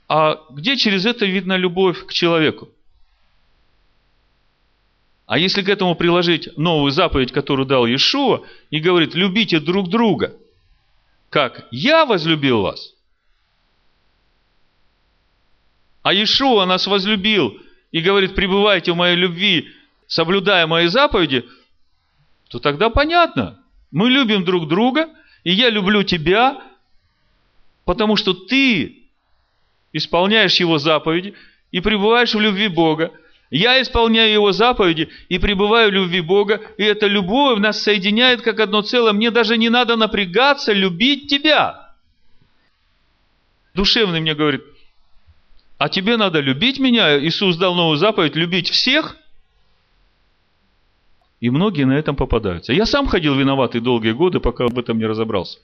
[0.09, 2.71] а где через это видна любовь к человеку?
[5.29, 10.35] А если к этому приложить новую заповедь, которую дал Иешуа, и говорит, любите друг друга,
[11.31, 12.95] как я возлюбил вас–
[16.09, 17.59] а Иешуа нас возлюбил
[17.93, 19.69] и говорит, пребывайте в моей любви,
[20.07, 21.45] соблюдая мои заповеди,
[22.49, 23.63] то тогда понятно.
[23.91, 25.11] Мы любим друг друга,
[25.45, 26.63] и я люблю тебя,
[27.85, 29.03] потому что ты
[29.93, 31.35] исполняешь его заповеди
[31.73, 33.13] и пребываешь в любви Бога.
[33.51, 38.61] Я исполняю его заповеди и пребываю в любви Бога, и эта любовь нас соединяет как
[38.61, 39.13] одно целое.
[39.13, 41.95] Мне даже не надо напрягаться любить тебя.
[43.75, 44.63] Душевный мне говорит–
[45.79, 47.19] а тебе надо любить меня.
[47.25, 49.17] Иисус дал новую заповедь любить всех.
[51.41, 52.73] И многие на этом попадаются.
[52.73, 55.61] Я сам ходил виноватый долгие годы, пока об этом не разобрался.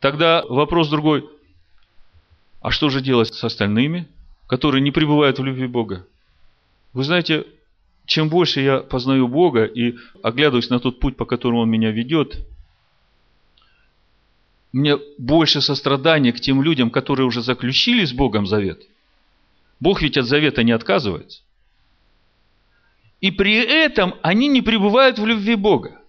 [0.00, 1.24] Тогда вопрос другой.
[2.60, 4.08] А что же делать с остальными,
[4.48, 6.04] которые не пребывают в любви Бога?
[6.94, 7.44] Вы знаете,
[8.06, 12.46] чем больше я познаю Бога и оглядываюсь на тот путь, по которому Он меня ведет,
[14.72, 18.82] мне больше сострадания к тем людям, которые уже заключили с Богом завет.
[19.80, 21.42] Бог ведь от завета не отказывается.
[23.20, 26.00] И при этом они не пребывают в любви Бога.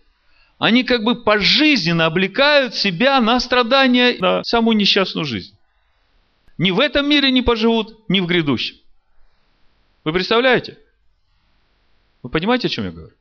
[0.57, 5.55] Они как бы пожизненно облекают себя на страдания, на самую несчастную жизнь.
[6.57, 8.77] Ни в этом мире не поживут, ни в грядущем.
[10.05, 10.77] Вы представляете?
[12.21, 13.15] Вы понимаете, о чем я говорю?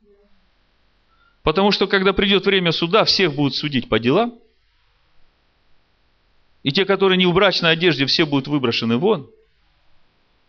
[1.42, 4.38] Потому что, когда придет время суда, всех будут судить по делам.
[6.62, 9.31] И те, которые не в брачной одежде, все будут выброшены вон.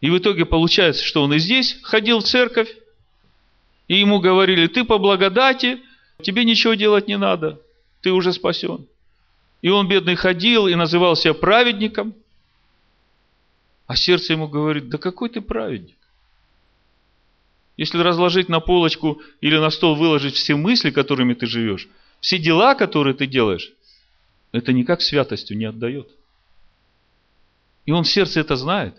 [0.02, 2.70] И в итоге получается, что он и здесь ходил в церковь,
[3.88, 5.82] и ему говорили, ты по благодати,
[6.22, 7.62] тебе ничего делать не надо,
[8.02, 8.88] ты уже спасен.
[9.62, 12.14] И он, бедный, ходил и называл себя праведником,
[13.88, 15.96] а сердце ему говорит, да какой ты праведник?
[17.78, 21.88] Если разложить на полочку или на стол выложить все мысли, которыми ты живешь,
[22.22, 23.74] все дела, которые ты делаешь,
[24.52, 26.10] это никак святостью не отдает.
[27.86, 28.96] И он в сердце это знает.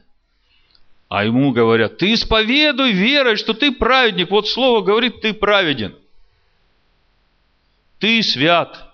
[1.09, 4.31] А ему говорят, ты исповедуй верой, что ты праведник.
[4.31, 5.95] Вот слово говорит, ты праведен.
[7.99, 8.93] Ты свят.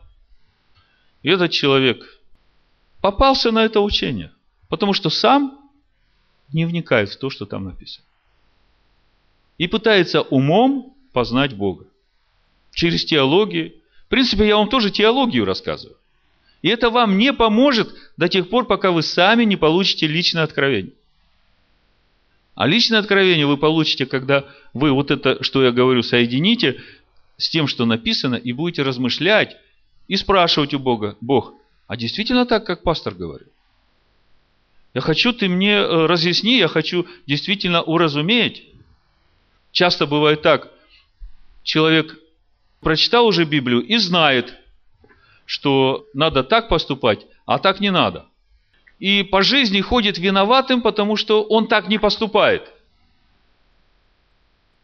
[1.22, 2.20] И этот человек
[3.00, 4.32] попался на это учение,
[4.68, 5.58] потому что сам
[6.52, 8.06] не вникает в то, что там написано.
[9.62, 11.86] И пытается умом познать Бога.
[12.74, 13.74] Через теологию.
[14.06, 15.96] В принципе, я вам тоже теологию рассказываю.
[16.62, 20.94] И это вам не поможет до тех пор, пока вы сами не получите личное откровение.
[22.56, 26.82] А личное откровение вы получите, когда вы вот это, что я говорю, соедините
[27.36, 29.56] с тем, что написано, и будете размышлять
[30.08, 31.54] и спрашивать у Бога, Бог,
[31.86, 33.46] а действительно так, как пастор говорит?
[34.92, 38.64] Я хочу, ты мне э, разъясни, я хочу действительно уразуметь.
[39.72, 40.70] Часто бывает так,
[41.62, 42.18] человек
[42.80, 44.54] прочитал уже Библию и знает,
[45.46, 48.26] что надо так поступать, а так не надо.
[48.98, 52.70] И по жизни ходит виноватым, потому что он так не поступает.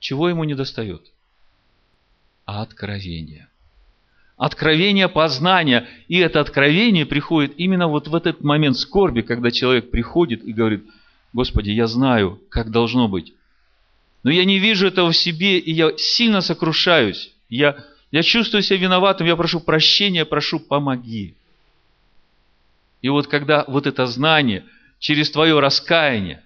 [0.00, 1.02] Чего ему не достает?
[2.46, 3.48] Откровение.
[4.36, 5.86] Откровение познания.
[6.08, 10.84] И это откровение приходит именно вот в этот момент скорби, когда человек приходит и говорит,
[11.32, 13.34] Господи, я знаю, как должно быть.
[14.22, 17.32] Но я не вижу этого в себе, и я сильно сокрушаюсь.
[17.48, 21.34] Я, я чувствую себя виноватым, я прошу прощения, прошу, помоги.
[23.00, 24.64] И вот когда вот это знание
[24.98, 26.42] через твое раскаяние,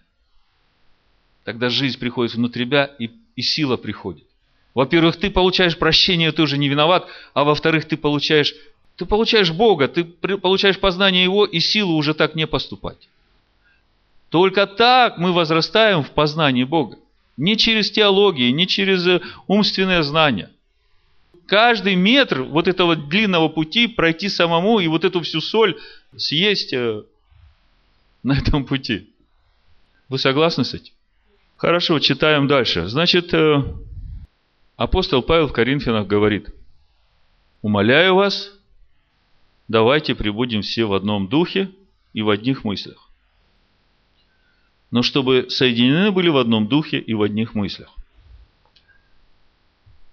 [1.44, 4.24] тогда жизнь приходит внутрь тебя, и, и сила приходит.
[4.74, 8.54] Во-первых, ты получаешь прощение, ты уже не виноват, а во-вторых, ты получаешь,
[8.96, 13.08] ты получаешь Бога, ты получаешь познание Его и силу уже так не поступать.
[14.30, 16.96] Только так мы возрастаем в познании Бога.
[17.36, 20.50] Не через теологию, не через э, умственное знание.
[21.46, 25.78] Каждый метр вот этого длинного пути пройти самому и вот эту всю соль
[26.16, 27.02] съесть э,
[28.22, 29.08] на этом пути.
[30.08, 30.92] Вы согласны с этим?
[31.56, 32.88] Хорошо, читаем дальше.
[32.88, 33.62] Значит, э,
[34.76, 36.48] апостол Павел в Коринфянах говорит,
[37.62, 38.52] умоляю вас,
[39.68, 41.70] давайте прибудем все в одном духе
[42.12, 43.11] и в одних мыслях.
[44.92, 47.90] Но чтобы соединены были в одном духе и в одних мыслях.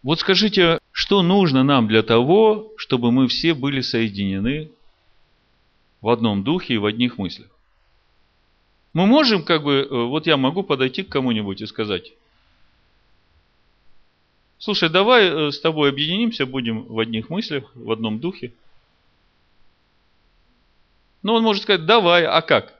[0.01, 4.71] Вот скажите, что нужно нам для того, чтобы мы все были соединены
[5.99, 7.49] в одном духе и в одних мыслях?
[8.93, 12.13] Мы можем, как бы, э, вот я могу подойти к кому-нибудь и сказать,
[14.57, 18.53] слушай, давай э, с тобой объединимся, будем в одних мыслях, в одном духе.
[21.21, 22.78] Но он может сказать, давай, а как?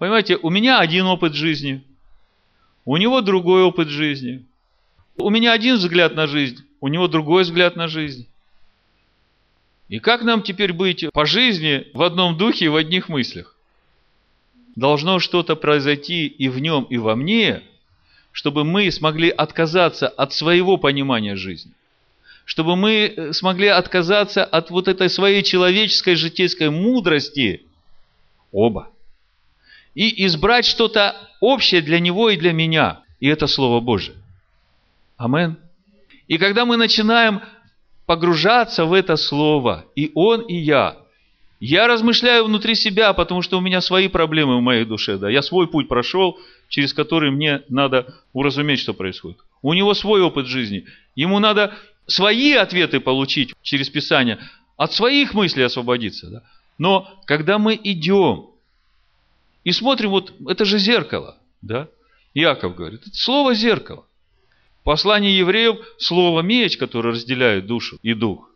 [0.00, 1.84] Понимаете, у меня один опыт жизни,
[2.86, 4.46] у него другой опыт жизни.
[5.18, 8.26] У меня один взгляд на жизнь, у него другой взгляд на жизнь.
[9.90, 13.54] И как нам теперь быть по жизни в одном духе и в одних мыслях?
[14.74, 17.62] Должно что-то произойти и в нем, и во мне,
[18.32, 21.72] чтобы мы смогли отказаться от своего понимания жизни.
[22.46, 27.66] Чтобы мы э, смогли отказаться от вот этой своей человеческой житейской мудрости.
[28.50, 28.88] Оба.
[29.94, 33.00] И избрать что-то общее для него и для меня.
[33.18, 34.16] И это Слово Божие.
[35.16, 35.56] Амен.
[36.28, 37.40] И когда мы начинаем
[38.06, 40.96] погружаться в это Слово, и он, и я,
[41.60, 45.18] я размышляю внутри себя, потому что у меня свои проблемы в моей душе.
[45.18, 45.28] Да?
[45.28, 49.38] Я свой путь прошел, через который мне надо уразуметь, что происходит.
[49.60, 50.86] У него свой опыт жизни.
[51.14, 51.74] Ему надо
[52.06, 54.38] свои ответы получить через Писание,
[54.76, 56.30] от своих мыслей освободиться.
[56.30, 56.42] Да?
[56.78, 58.49] Но когда мы идем
[59.64, 61.88] и смотрим, вот это же зеркало, да?
[62.34, 64.06] Яков говорит, это слово зеркало.
[64.84, 68.50] Послание евреев– слово меч, который разделяет душу и дух.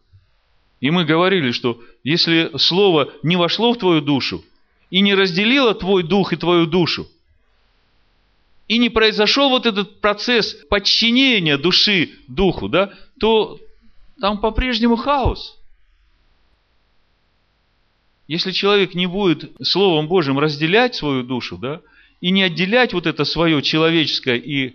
[0.80, 4.44] И мы говорили, что если слово не вошло в твою душу
[4.90, 7.08] и не разделило твой дух и твою душу,
[8.68, 13.58] и не произошел вот этот процесс подчинения души духу, да, то
[14.20, 15.58] там по-прежнему хаос.
[18.26, 21.80] Если человек не будет Словом Божьим разделять свою душу, да,
[22.20, 24.74] и не отделять вот это свое человеческое и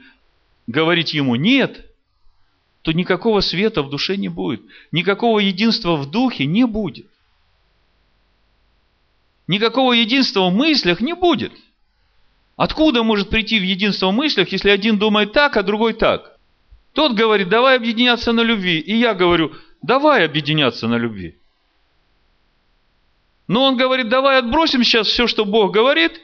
[0.67, 1.85] говорить ему «нет»,
[2.83, 4.61] то никакого света в душе не будет.
[4.91, 7.07] Никакого единства в духе не будет.
[9.47, 11.51] Никакого единства в мыслях не будет.
[12.55, 16.37] Откуда может прийти в единство в мыслях, если один думает так, а другой так?
[16.93, 18.79] Тот говорит, давай объединяться на любви.
[18.79, 21.38] И я говорю, давай объединяться на любви.
[23.49, 26.21] Но он говорит, давай отбросим сейчас все, что Бог говорит,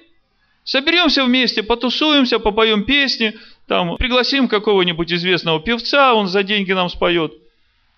[0.63, 3.33] соберемся вместе, потусуемся, попоем песни,
[3.65, 7.33] там, пригласим какого-нибудь известного певца, он за деньги нам споет.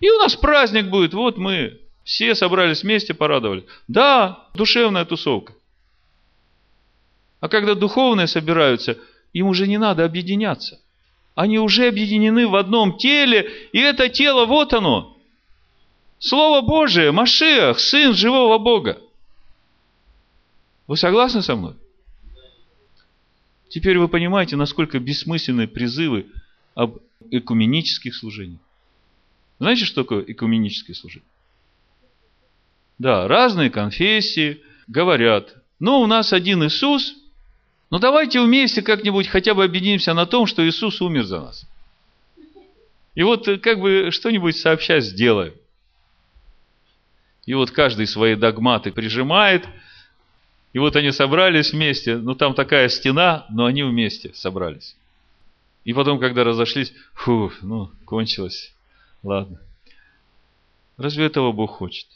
[0.00, 3.66] И у нас праздник будет, вот мы все собрались вместе, порадовали.
[3.86, 5.52] Да, душевная тусовка.
[7.40, 8.96] А когда духовные собираются,
[9.34, 10.80] им уже не надо объединяться.
[11.34, 15.18] Они уже объединены в одном теле, и это тело, вот оно.
[16.18, 18.98] Слово Божие, Машех, Сын живого Бога.
[20.88, 21.74] Вы согласны со мной?
[23.68, 26.26] Теперь вы понимаете, насколько бессмысленны призывы
[26.74, 28.60] об экуменических служениях.
[29.58, 31.28] Знаете, что такое экуменическое служение?
[32.98, 37.14] Да, разные конфессии говорят, ну, у нас один Иисус,
[37.90, 41.66] но давайте вместе как-нибудь хотя бы объединимся на том, что Иисус умер за нас.
[43.14, 45.52] И вот э, как бы что-нибудь сообща сделаем.
[47.44, 49.66] И вот каждый свои догматы прижимает–
[50.72, 54.96] и вот они собрались вместе, ну там такая стена, но они вместе собрались.
[55.84, 58.74] И потом, когда разошлись, фу, ну, кончилось.
[59.22, 59.60] Ладно.
[60.98, 62.06] Разве этого Бог хочет?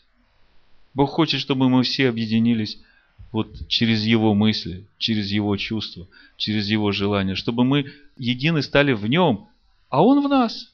[0.93, 2.79] Бог хочет, чтобы мы все объединились
[3.31, 9.07] вот через Его мысли, через Его чувства, через Его желания, чтобы мы едины стали в
[9.07, 9.49] Нем,
[9.89, 10.71] а Он в нас.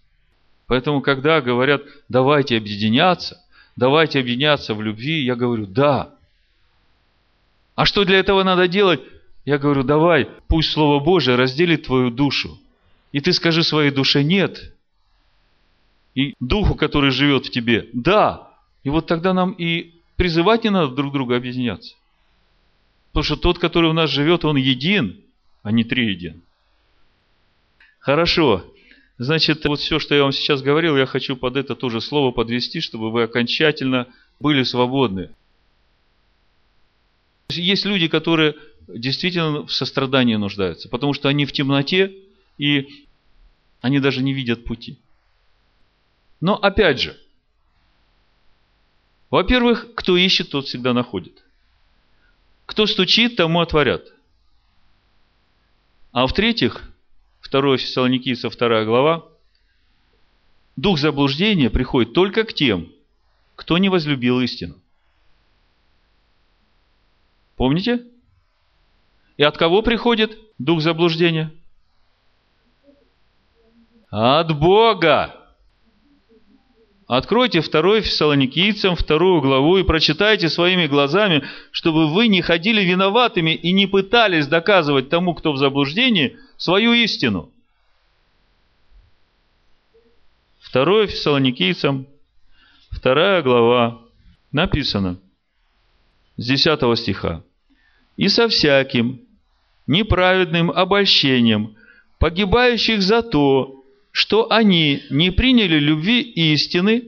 [0.66, 3.40] Поэтому, когда говорят, давайте объединяться,
[3.76, 6.17] давайте объединяться в любви, я говорю, да,
[7.78, 9.00] а что для этого надо делать?
[9.44, 12.58] Я говорю, давай, пусть Слово Божие разделит твою душу.
[13.12, 14.74] И ты скажи своей душе «нет».
[16.16, 18.50] И духу, который живет в тебе «да».
[18.82, 21.94] И вот тогда нам и призывать не надо друг друга объединяться.
[23.12, 25.20] Потому что тот, который у нас живет, он един,
[25.62, 26.42] а не триедин.
[28.00, 28.64] Хорошо.
[29.18, 32.80] Значит, вот все, что я вам сейчас говорил, я хочу под это тоже слово подвести,
[32.80, 34.08] чтобы вы окончательно
[34.40, 35.30] были свободны.
[37.50, 38.56] Есть люди, которые
[38.88, 42.14] действительно в сострадании нуждаются, потому что они в темноте,
[42.58, 43.06] и
[43.80, 44.98] они даже не видят пути.
[46.40, 47.18] Но опять же,
[49.30, 51.44] во-первых, кто ищет, тот всегда находит.
[52.66, 54.12] Кто стучит, тому отворят.
[56.12, 56.82] А в-третьих,
[57.50, 59.26] 2 Фессалоникийца, 2 глава,
[60.76, 62.92] дух заблуждения приходит только к тем,
[63.56, 64.76] кто не возлюбил истину.
[67.58, 68.04] Помните?
[69.36, 71.52] И от кого приходит дух заблуждения?
[74.10, 75.34] От Бога.
[77.08, 83.72] Откройте 2 Фессалоникийцам, вторую главу и прочитайте своими глазами, чтобы вы не ходили виноватыми и
[83.72, 87.50] не пытались доказывать тому, кто в заблуждении, свою истину.
[90.72, 92.06] 2 Фессалоникийцам,
[92.90, 94.00] вторая глава,
[94.52, 95.18] написано
[96.36, 97.42] с 10 стиха.
[98.18, 99.22] «И со всяким
[99.86, 101.74] неправедным обольщением
[102.18, 107.04] погибающих за то, что они не приняли любви истины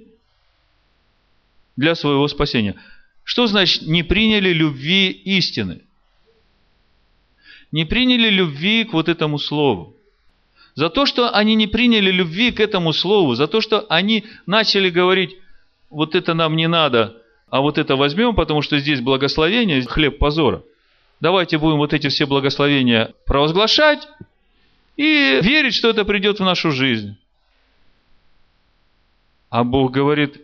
[1.76, 2.76] для своего спасения.
[3.24, 5.82] Что значит не приняли любви истины?
[7.72, 9.96] Не приняли любви к вот этому слову.
[10.74, 14.88] За то, что они не приняли любви к этому слову, за то, что они начали
[14.90, 15.36] говорить,
[15.90, 20.62] вот это нам не надо, а вот это возьмем, потому что здесь благословение, хлеб позора.
[21.20, 24.08] Давайте будем вот эти все благословения провозглашать,
[24.96, 27.16] и верить, что это придет в нашу жизнь.
[29.50, 30.40] А Бог говорит,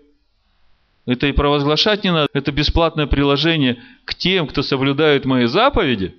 [1.07, 6.15] это и провозглашать не надо, это бесплатное приложение к тем, кто соблюдает мои заповеди.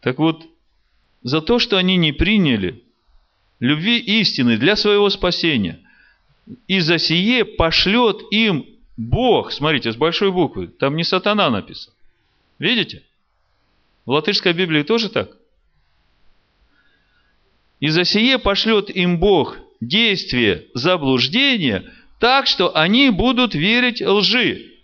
[0.00, 0.46] Так вот,
[1.22, 2.82] за то, что они не приняли
[3.60, 5.78] любви истины для своего спасения,
[6.66, 11.94] и за сие пошлет им Бог, смотрите, с большой буквы, там не сатана написано.
[12.60, 13.02] Видите?
[14.04, 15.36] В латышской Библии тоже так.
[17.80, 21.90] И за сие пошлет им Бог действие заблуждения,
[22.20, 24.74] так что они будут верить лжи.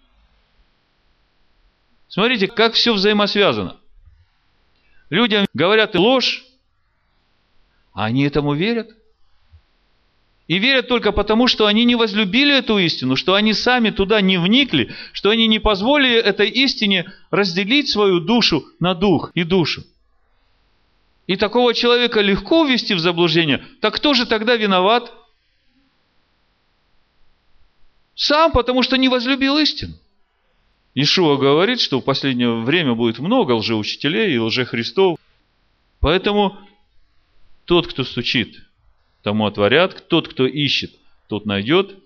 [2.09, 3.77] Смотрите, как все взаимосвязано.
[5.11, 6.47] Людям говорят ложь,
[7.93, 8.91] а они этому верят.
[10.49, 14.39] И верят только потому, что они не возлюбили эту истину, что они сами туда не
[14.39, 19.83] вникли, что они не позволили этой истине разделить свою душу на дух и душу.
[21.27, 23.65] И такого человека легко ввести в заблуждение.
[23.81, 25.13] Так кто же тогда виноват?
[28.15, 29.95] Сам, потому что не возлюбил истину.
[30.95, 35.19] Ишуа говорит, что в последнее время будет много лжеучителей и лжехристов.
[35.99, 36.57] Поэтому
[37.65, 38.66] тот, кто стучит,
[39.27, 40.93] тому отворят, тот, кто ищет,
[41.27, 41.97] тот найдет.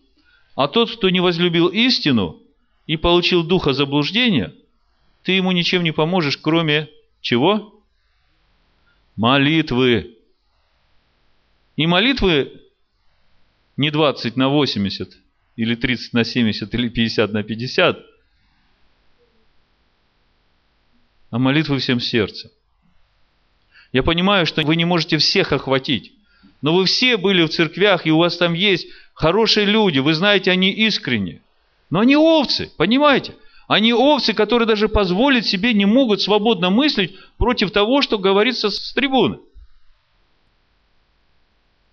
[0.54, 2.40] А тот, кто не возлюбил истину
[2.86, 4.54] и получил духа заблуждения,
[5.22, 6.88] ты ему ничем не поможешь, кроме
[7.20, 7.78] чего?
[9.16, 10.16] молитвы.
[11.76, 12.62] И молитвы
[13.76, 15.14] не 20 на 80,
[15.56, 18.06] или 30 на 70, или 50 на 50,
[21.28, 22.50] а молитвы всем сердцем.
[23.92, 26.14] Я понимаю, что вы не можете всех охватить,
[26.62, 30.50] но вы все были в церквях, и у вас там есть хорошие люди, вы знаете,
[30.50, 31.42] они искренне.
[31.88, 33.34] Но они овцы, понимаете?
[33.66, 38.92] Они овцы, которые даже позволить себе не могут свободно мыслить против того, что говорится с
[38.92, 39.38] трибуны.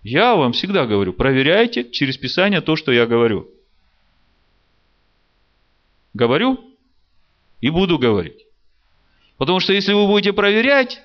[0.03, 3.49] Я вам всегда говорю, проверяйте через Писание то, что я говорю.
[6.13, 6.59] Говорю
[7.61, 8.45] и буду говорить.
[9.37, 11.01] Потому что если вы будете проверять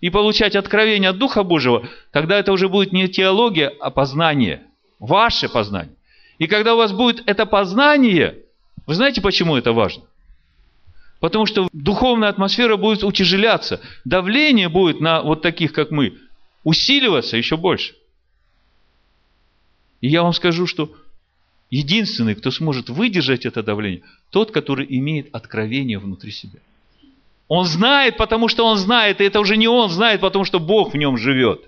[0.00, 4.62] и получать откровение от Духа Божьего, тогда это уже будет не теология, а познание.
[4.98, 5.94] Ваше познание.
[6.38, 8.38] И когда у вас будет это познание,
[8.86, 10.04] вы знаете, почему это важно?
[11.20, 13.80] Потому что духовная атмосфера будет утяжеляться.
[14.04, 16.18] Давление будет на вот таких, как мы,
[16.64, 17.94] усиливаться еще больше.
[20.00, 20.94] И я вам скажу, что
[21.70, 26.58] единственный, кто сможет выдержать это давление, тот, который имеет откровение внутри себя.
[27.48, 30.94] Он знает, потому что он знает, и это уже не он знает, потому что Бог
[30.94, 31.62] в нем живет.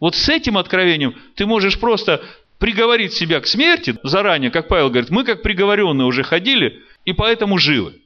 [0.00, 2.24] Вот с этим откровением ты можешь просто
[2.58, 7.58] приговорить себя к смерти заранее, как Павел говорит, мы как приговоренные уже ходили, и поэтому
[7.58, 8.00] живы.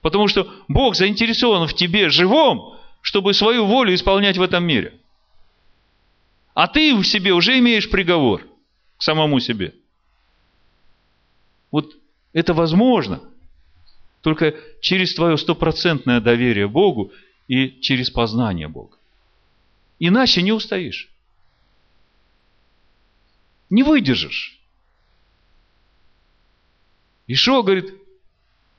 [0.00, 4.98] Потому что Бог заинтересован в тебе живом, чтобы свою волю исполнять в этом мире.
[6.54, 8.42] А ты в себе уже имеешь приговор
[8.96, 9.74] к самому себе.
[11.70, 11.92] Вот
[12.32, 13.20] это возможно
[14.22, 17.12] только через твое стопроцентное доверие Богу
[17.48, 18.96] и через познание Бога.
[19.98, 21.10] Иначе не устоишь.
[23.68, 24.58] Не выдержишь.
[27.26, 27.92] Ишо говорит,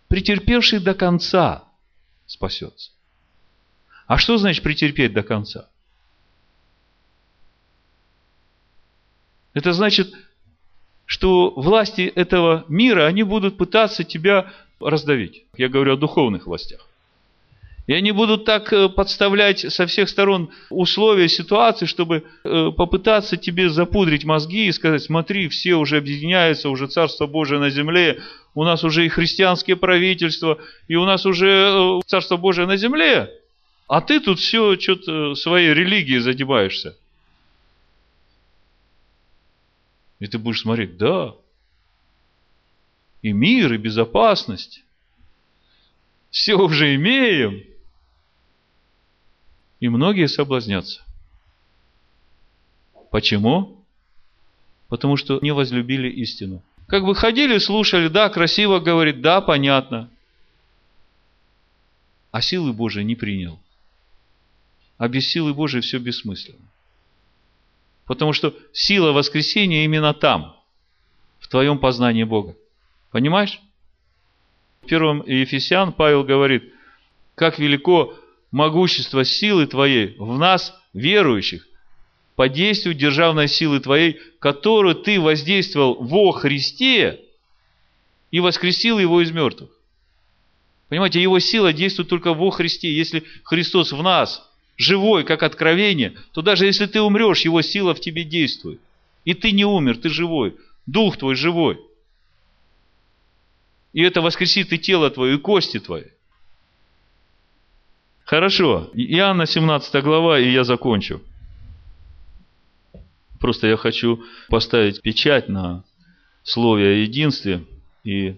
[0.08, 1.66] претерпевший до конца
[2.26, 2.91] спасется.
[4.08, 5.70] А что значит претерпеть до конца?
[9.54, 10.14] Это значит,
[11.06, 14.52] что власти этого мира, они будут пытаться тебя
[14.89, 15.43] раздавить.
[15.57, 16.88] Я говорю о духовных властях.
[17.86, 23.69] И они будут так э, подставлять со всех сторон условия ситуации, чтобы э, попытаться тебе
[23.69, 28.21] запудрить мозги и сказать, смотри, все уже объединяются, уже Царство Божие на земле,
[28.55, 33.29] у нас уже и христианские правительства, и у нас уже э, Царство Божие на земле,
[33.88, 36.95] а ты тут все что-то своей религией задеваешься.
[40.19, 41.34] И ты будешь смотреть, да,
[43.24, 44.84] и мир, и безопасность.
[46.30, 47.63] Все уже имеем.
[49.80, 51.01] И многие соблазнятся.
[53.09, 53.84] Почему?
[54.89, 56.61] Потому что не возлюбили истину.
[56.88, 60.09] Как бы ходили, слушали, да, красиво говорит, да, понятно.
[62.32, 63.59] А силы Божии не принял.
[64.97, 66.67] А без силы Божией все бессмысленно.
[68.05, 70.59] Потому что сила воскресения именно там,
[71.39, 72.55] в твоем познании Бога.
[73.14, 73.61] Понимаешь?
[74.82, 76.74] В первом Ефесян Павел говорит,
[77.36, 78.16] как велико
[78.49, 81.68] могущество силы Твоей в нас, верующих,
[82.36, 87.20] по действию державной силы Твоей, которую Ты воздействовал во Христе
[88.32, 89.70] и воскресил Его из мертвых.
[90.89, 92.91] Понимаете, Его сила действует только во Христе.
[92.91, 97.99] Если Христос в нас, живой, как откровение, то даже если ты умрешь, Его сила в
[97.99, 98.82] тебе действует.
[99.24, 100.55] И ты не умер, ты живой.
[100.88, 101.80] Дух твой живой.
[103.94, 106.06] И это воскресит и тело твое, и кости твои.
[108.26, 108.89] Хорошо.
[108.94, 111.22] Иоанна 17 глава, и я закончу.
[113.39, 115.84] Просто я хочу поставить печать на
[116.44, 117.64] слове о единстве.
[118.04, 118.36] И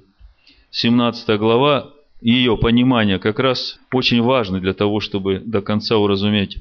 [0.72, 6.58] 17 глава, ее понимание как раз очень важно для того, чтобы до конца уразуметь.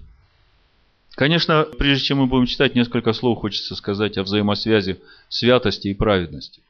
[1.16, 6.60] Конечно, прежде чем мы будем читать, несколько слов хочется сказать о взаимосвязи святости и праведности.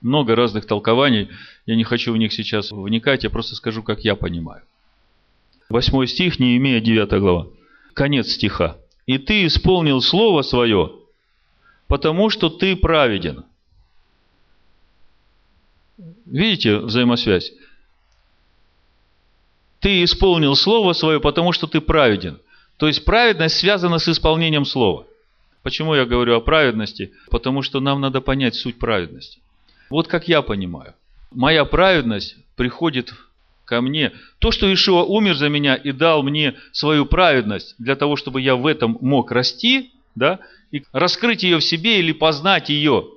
[0.00, 1.28] Много разных толкований,
[1.66, 4.62] я не хочу в них сейчас вникать, я просто скажу, как я понимаю.
[5.68, 7.46] Восьмой стих, не имея девятая глава.
[7.94, 8.76] Конец стиха.
[9.06, 10.92] «И ты исполнил слово свое,
[11.88, 13.44] потому что ты праведен».
[16.26, 17.52] Видите взаимосвязь?
[19.80, 22.40] Ты исполнил слово свое, потому что ты праведен.
[22.78, 25.06] То есть праведность связана с исполнением слова.
[25.62, 27.12] Почему я говорю о праведности?
[27.30, 29.40] Потому что нам надо понять суть праведности.
[29.90, 30.94] Вот как я понимаю.
[31.30, 33.12] Моя праведность приходит
[33.64, 34.12] ко мне.
[34.38, 38.56] То, что Ишуа умер за меня и дал мне свою праведность для того, чтобы я
[38.56, 40.38] в этом мог расти, да,
[40.70, 43.08] и раскрыть ее в себе или познать ее,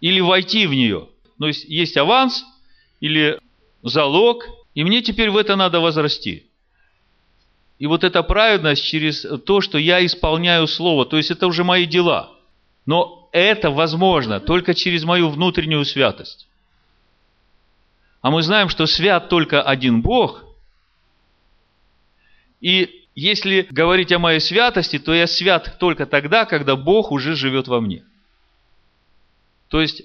[0.00, 1.08] или войти в нее.
[1.38, 2.44] То есть, есть аванс
[3.00, 3.38] или
[3.82, 6.46] залог, и мне теперь в это надо возрасти.
[7.78, 11.86] И вот эта праведность через то, что я исполняю Слово, то есть это уже мои
[11.86, 12.30] дела.
[12.90, 16.48] Но это возможно только через мою внутреннюю святость.
[18.20, 20.42] А мы знаем, что свят только один Бог.
[22.60, 27.68] И если говорить о моей святости, то я свят только тогда, когда Бог уже живет
[27.68, 28.02] во мне.
[29.68, 30.02] То есть,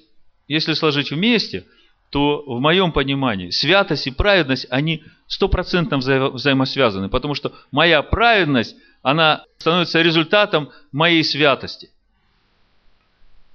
[0.47, 1.65] если сложить вместе,
[2.11, 8.75] то в моем понимании святость и праведность, они стопроцентно вза- взаимосвязаны, потому что моя праведность,
[9.01, 11.89] она становится результатом моей святости.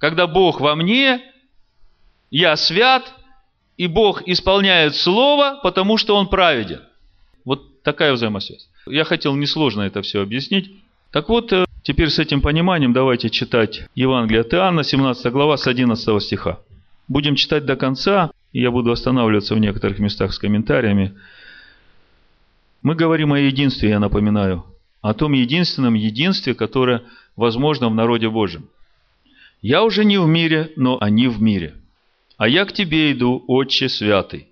[0.01, 1.21] Когда Бог во мне,
[2.31, 3.13] я свят,
[3.77, 6.81] и Бог исполняет Слово, потому что Он праведен.
[7.45, 8.67] Вот такая взаимосвязь.
[8.87, 10.71] Я хотел несложно это все объяснить.
[11.11, 15.67] Так вот, э, теперь с этим пониманием давайте читать Евангелие от Иоанна, 17 глава, с
[15.67, 16.59] 11 стиха.
[17.07, 21.15] Будем читать до конца, и я буду останавливаться в некоторых местах с комментариями.
[22.81, 24.65] Мы говорим о единстве, я напоминаю,
[25.01, 27.03] о том единственном единстве, которое
[27.35, 28.67] возможно в народе Божьем.
[29.61, 31.75] «Я уже не в мире, но они в мире.
[32.37, 34.47] А я к тебе иду, Отче Святый.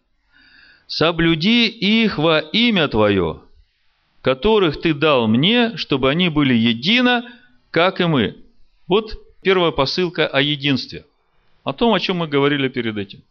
[0.86, 3.42] Соблюди их во имя Твое,
[4.22, 7.26] которых Ты дал мне, чтобы они были едино,
[7.72, 8.38] как и мы».
[8.88, 11.06] Вот первая посылка о единстве.
[11.64, 13.24] О том, о чем мы говорили перед этим.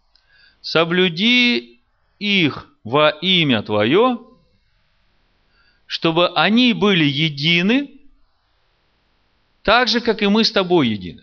[0.61, 1.81] «Соблюди
[2.19, 4.19] их во имя Твое,
[5.87, 7.93] чтобы они были едины,
[9.63, 11.23] так же, как и мы с Тобой едины.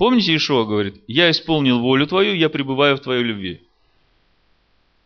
[0.00, 3.60] Помните, Ишуа говорит, я исполнил волю Твою, я пребываю в Твоей любви.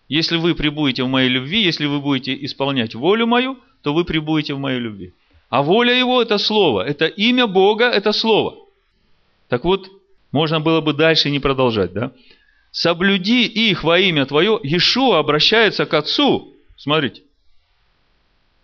[0.06, 4.54] Если вы пребудете в моей любви, если вы будете исполнять волю мою, то вы пребудете
[4.54, 5.12] в моей любви.
[5.48, 8.54] А воля его– это слово, это имя Бога, это слово.
[9.48, 9.90] Так вот,
[10.30, 12.12] можно было бы дальше не продолжать, да?
[12.70, 14.60] Соблюди их во имя Твое.
[14.62, 16.54] Иешуа обращается к Отцу.
[16.76, 17.22] Смотрите.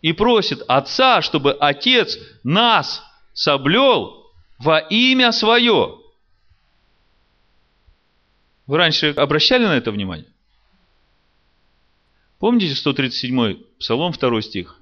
[0.01, 3.03] И просит Отца, чтобы Отец нас
[3.33, 5.97] соблел во имя Свое.
[8.71, 10.29] Вы раньше обращали на это внимание?
[12.39, 14.77] Помните 137 Псалом, 2 стих?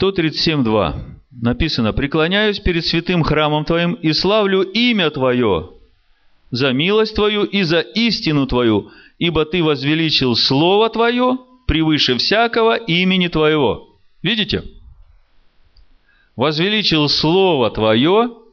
[0.00, 0.96] 137.2
[1.30, 5.72] написано, «Преклоняюсь перед святым храмом Твоим и славлю имя Твое
[6.50, 13.28] за милость Твою и за истину Твою, ибо Ты возвеличил Слово Твое превыше всякого имени
[13.28, 13.98] Твоего».
[14.22, 14.64] Видите?
[16.34, 18.45] Возвеличил Слово Твое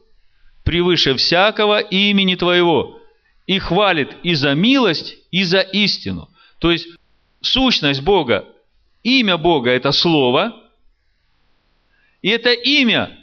[0.64, 3.00] превыше всякого имени Твоего
[3.46, 6.28] и хвалит и за милость, и за истину.
[6.58, 6.88] То есть,
[7.40, 8.46] сущность Бога,
[9.02, 10.60] имя Бога– это Слово–
[12.24, 13.14] и это имя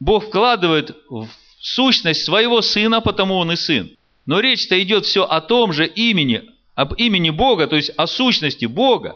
[0.00, 1.28] Бог вкладывает в
[1.60, 3.90] сущность своего сына, потому он и сын.
[4.24, 6.42] Но речь-то идет все о том же имени,
[6.74, 9.14] об имени Бога, то есть о сущности Бога,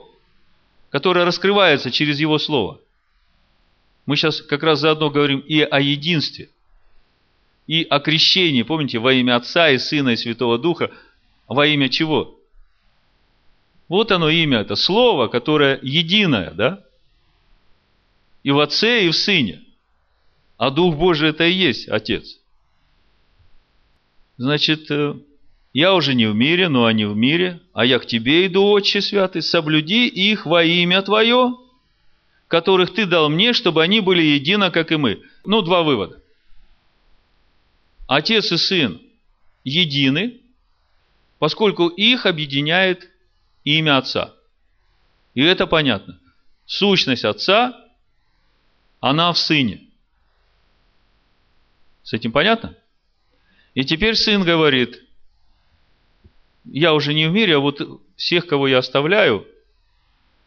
[0.90, 2.78] которая раскрывается через Его Слово.
[4.04, 6.50] Мы сейчас как раз заодно говорим и о единстве,
[7.66, 10.90] и о крещении, помните, во имя Отца и Сына и Святого Духа,
[11.48, 12.38] во имя чего?
[13.88, 16.86] Вот оно имя, это Слово, которое единое, да?
[18.46, 19.60] и в Отце, и в Сыне.
[20.56, 22.38] А Дух Божий это и есть Отец.
[24.36, 25.14] Значит, э,
[25.72, 29.00] я уже не в мире, но они в мире, а я к тебе иду, Отче
[29.00, 31.56] Святый, соблюди их во имя Твое,
[32.46, 35.24] которых Ты дал мне, чтобы они были едино, как и мы.
[35.44, 36.22] Ну, два вывода.
[38.06, 39.00] Отец и Сын
[39.64, 40.40] едины,
[41.38, 43.10] поскольку их объединяет
[43.64, 44.34] имя Отца.
[45.34, 46.18] И это понятно.
[46.66, 47.74] Сущность Отца
[49.00, 49.80] она в сыне.
[52.02, 52.76] С этим понятно?
[53.74, 55.02] И теперь сын говорит,
[56.64, 57.80] я уже не в мире, а вот
[58.16, 59.46] всех, кого я оставляю,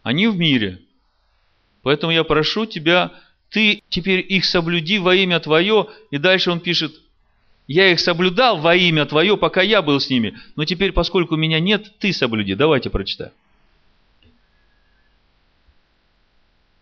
[0.01, 0.81] они в мире.
[1.81, 3.13] Поэтому я прошу тебя,
[3.49, 5.87] ты теперь их соблюди во имя Твое.
[6.11, 6.99] И дальше он пишет,
[7.69, 10.35] я их соблюдал во имя Твое, пока я был с ними.
[10.55, 12.55] Но теперь, поскольку меня нет, ты соблюди.
[12.55, 13.31] Давайте прочитаем.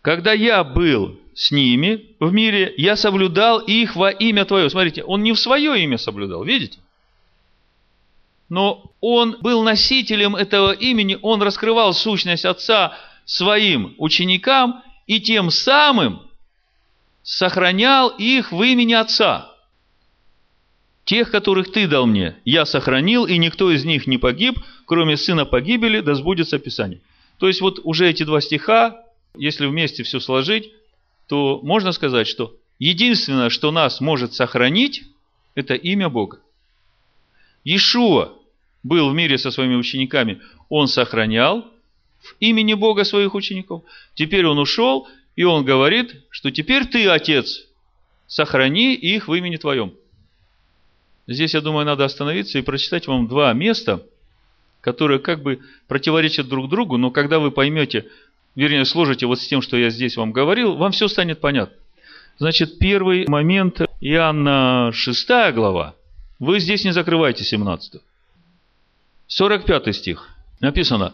[0.02, 4.70] Когда я был с ними в мире, я соблюдал их во имя Твое.
[4.70, 6.80] Смотрите, он не в свое имя соблюдал, видите?
[8.48, 16.22] Но он был носителем этого имени, он раскрывал сущность Отца своим ученикам и тем самым
[17.24, 19.57] сохранял их в имени Отца.
[21.08, 25.46] Тех, которых Ты дал мне, я сохранил, и никто из них не погиб, кроме сына
[25.46, 27.00] погибели, да сбудется Писание.
[27.40, 30.70] То есть, вот уже эти два стиха, если вместе все сложить,
[31.30, 35.06] то можно сказать, что единственное, что нас может сохранить,
[35.56, 36.42] это имя Бога.
[37.64, 38.34] Иешуа
[38.84, 41.68] был в мире со своими учениками, он сохранял
[42.20, 43.84] в имени Бога своих учеников.
[44.14, 47.66] Теперь он ушел, и он говорит, что теперь ты, Отец,
[48.28, 49.94] сохрани их в имени Твоем.
[51.28, 54.04] Здесь, я думаю, надо остановиться и прочитать вам два места,
[54.82, 58.08] которые как бы противоречат друг другу, но когда вы поймете,
[58.56, 61.76] вернее, сложите вот с тем, что я здесь вам говорил, вам все станет понятно.
[62.38, 65.96] Значит, первый момент, Иоанна 6 глава,
[66.40, 68.02] вы здесь не закрывайте 17.
[69.28, 70.30] 45 стих.
[70.62, 71.14] Написано,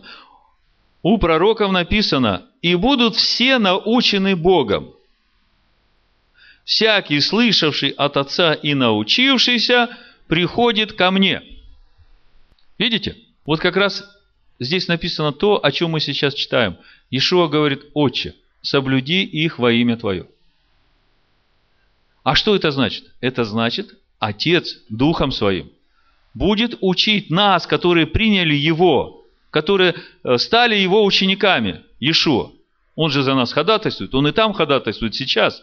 [1.02, 4.94] у пророков написано, и будут все научены Богом.
[6.66, 9.90] Всякий, слышавший от Отца и научившийся,
[10.28, 11.42] приходит ко мне.
[12.78, 13.18] Видите?
[13.46, 14.04] Вот как раз
[14.60, 16.78] здесь написано то, о чем мы сейчас читаем–
[17.16, 18.34] Ишуа говорит, отче,
[18.64, 20.26] соблюди их во имя Твое.
[22.24, 23.04] А что это значит?
[23.22, 25.70] Это значит, Отец Духом Своим
[26.34, 29.94] будет учить нас, которые приняли Его, которые
[30.24, 32.50] э, стали Его учениками, Ишуа.
[32.96, 35.62] Он же за нас ходатайствует, Он и там ходатайствует сейчас.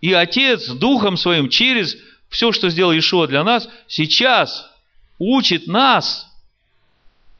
[0.00, 1.96] И Отец Духом Своим через
[2.28, 4.70] все, что сделал Ишуа для нас, сейчас
[5.18, 6.26] учит нас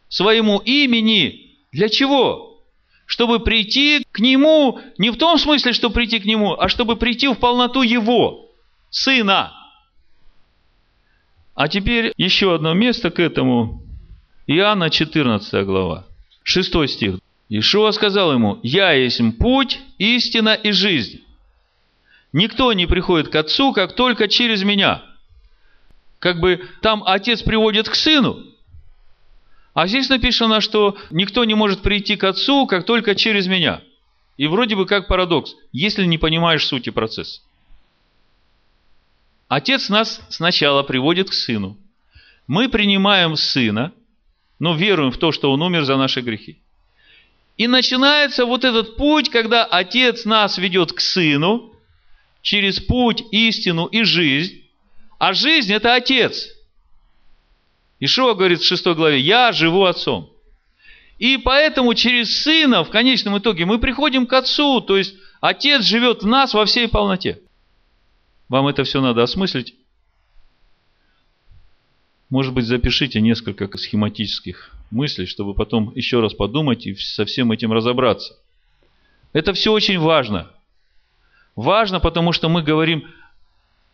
[0.09, 1.55] своему имени.
[1.73, 2.49] Для чего?
[3.09, 7.27] чтобы прийти к Нему, не в том смысле, что прийти к Нему, а чтобы прийти
[7.27, 8.51] в полноту Его,
[8.91, 9.55] Сына.
[11.55, 13.83] А теперь еще одно место к этому.
[14.47, 16.05] Иоанна 14 глава,
[16.43, 17.19] 6 стих.
[17.49, 21.23] Ишуа сказал ему, «Я есть путь, истина и жизнь.
[22.33, 25.03] Никто не приходит к Отцу, как только через меня».
[26.19, 28.45] Как бы там Отец приводит к Сыну,
[29.79, 33.81] а здесь написано, что никто не может прийти к Отцу, как только через меня.
[34.37, 37.43] И вроде бы как парадокс, если не понимаешь сути процесса.
[39.47, 41.77] Отец нас сначала приводит к Сыну.
[42.49, 43.93] Мы принимаем Сына,
[44.59, 46.59] но веруем в то, что Он умер за наши грехи.
[47.57, 51.73] И начинается вот этот путь, когда Отец нас ведет к Сыну,
[52.49, 54.63] через путь, истину и жизнь.
[55.19, 56.49] А жизнь– это Отец.
[58.01, 60.33] Ишуа говорит в 6 главе, «Я живу Отцом».
[61.19, 66.23] И поэтому через Сына в конечном итоге мы приходим к Отцу, то есть Отец живет
[66.23, 67.39] в нас во всей полноте.
[68.49, 69.75] Вам это все надо осмыслить.
[72.31, 77.75] Может быть, запишите несколько схематических мыслей, чтобы потом еще раз подумать и со всем этим
[77.75, 78.39] разобраться.
[79.35, 80.51] Это все очень важно.
[81.59, 83.13] Важно, потому что мы говорим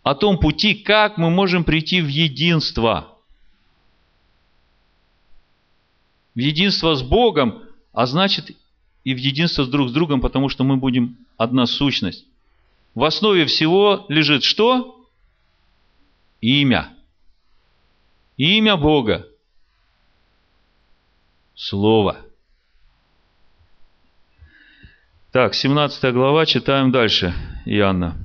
[0.03, 3.17] о том пути, как мы можем прийти в единство.
[6.35, 7.63] В единство с Богом,
[7.95, 8.51] а значит
[9.03, 12.27] и в единство с друг с другом, потому что мы будем одна сущность.
[12.95, 15.03] В основе всего лежит что?
[16.43, 16.93] Имя.
[18.37, 19.27] Имя Бога.
[21.55, 22.19] Слово.
[25.33, 27.35] Так, 17 глава, читаем дальше,
[27.65, 28.17] Иоанна.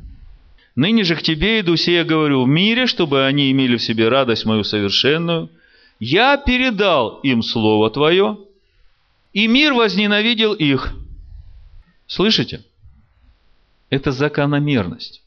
[0.76, 4.46] «Ныне же к тебе иду, сия говорю, в мире, чтобы они имели в себе радость
[4.46, 5.50] мою совершенную.
[6.00, 8.38] Я передал им Слово Твое,
[9.34, 10.94] и мир возненавидел их».
[12.08, 12.64] Слышите?
[13.90, 15.22] Это закономерность.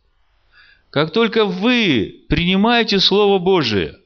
[0.90, 3.98] Как только вы принимаете Слово Божие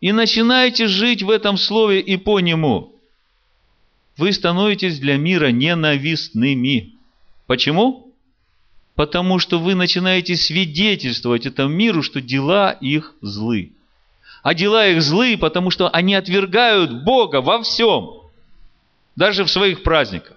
[0.00, 2.94] и начинаете жить в этом Слове и по нему,
[4.16, 6.94] вы становитесь для мира ненавистными.
[7.46, 8.11] Почему?
[9.02, 13.72] Потому что вы начинаете свидетельствовать этому миру, что дела их злы.
[14.44, 18.10] А дела их злы, потому что они отвергают Бога во всем.
[19.16, 20.36] Даже в своих праздниках.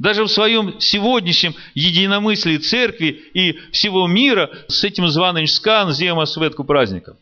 [0.00, 6.64] Даже в своем сегодняшнем единомыслии церкви и всего мира с этим званым скан зема светку
[6.64, 7.16] праздником.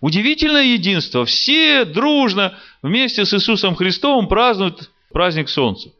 [0.00, 1.26] Удивительное единство.
[1.26, 5.90] Все дружно вместе с Иисусом Христом празднуют праздник Солнца.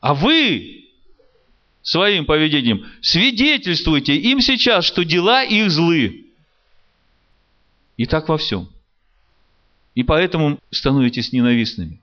[0.00, 0.79] А вы
[1.82, 6.26] своим поведением свидетельствуете им сейчас, что дела их злы.
[7.96, 8.68] И так во всем.
[9.94, 12.00] И поэтому становитесь ненавистными.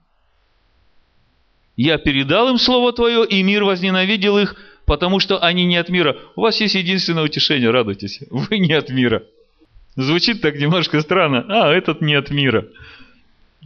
[1.75, 4.55] Я передал им Слово Твое, и мир возненавидел их,
[4.86, 6.17] потому что они не от мира.
[6.36, 8.19] У вас есть единственное утешение, радуйтесь.
[8.32, 9.23] Вы не от мира.
[9.95, 11.45] Звучит так немножко странно.
[11.47, 12.67] А, этот не от мира.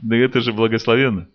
[0.01, 1.27] Да это же благословенно.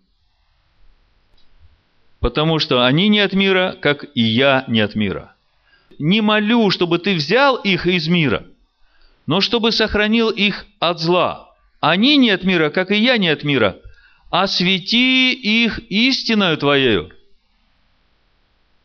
[2.26, 5.36] Потому что они не от мира, как и я не от мира.
[6.00, 8.44] Не молю, чтобы ты взял их из мира,
[9.28, 11.54] но чтобы сохранил их от зла.
[11.78, 13.76] Они не от мира, как и я не от мира.
[14.28, 17.12] Освети их истиною Твоею.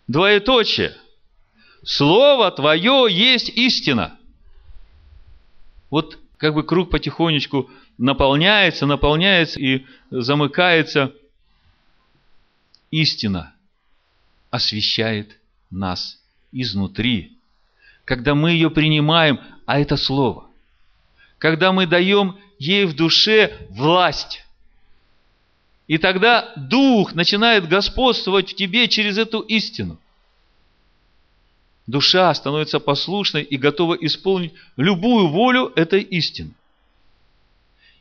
[0.07, 0.93] Двоеточие.
[1.83, 4.19] Слово Твое есть истина
[5.89, 11.13] вот как бы круг потихонечку наполняется, наполняется и замыкается.
[12.91, 13.53] Истина
[14.51, 15.37] освещает
[15.71, 16.21] нас
[16.51, 17.37] изнутри.
[18.05, 20.45] Когда мы ее принимаем, а это слово.
[21.37, 24.45] Когда мы даем ей в душе власть.
[25.87, 29.97] И тогда Дух начинает господствовать в тебе через эту истину–
[31.91, 36.51] душа становится послушной и готова исполнить любую волю этой истины.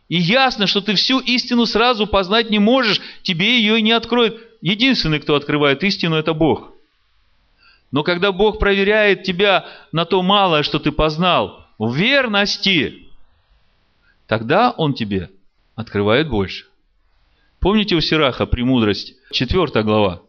[0.08, 4.40] И ясно, что ты всю истину сразу познать не можешь, тебе ее и не откроет.
[4.60, 6.72] Единственный, кто открывает истину, это Бог.
[7.90, 13.08] Но когда Бог проверяет тебя на то малое, что ты познал, в верности,
[14.26, 15.30] тогда Он тебе
[15.74, 16.66] открывает больше.
[17.58, 20.22] Помните у Сираха премудрость, 4 глава?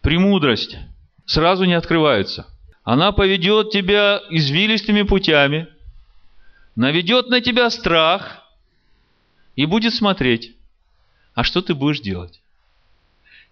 [0.00, 0.76] Премудрость
[1.24, 2.46] сразу не открывается.
[2.84, 5.68] Она поведет тебя извилистыми путями,
[6.74, 8.42] наведет на тебя страх
[9.54, 10.56] и будет смотреть,
[11.34, 12.41] а что ты будешь делать.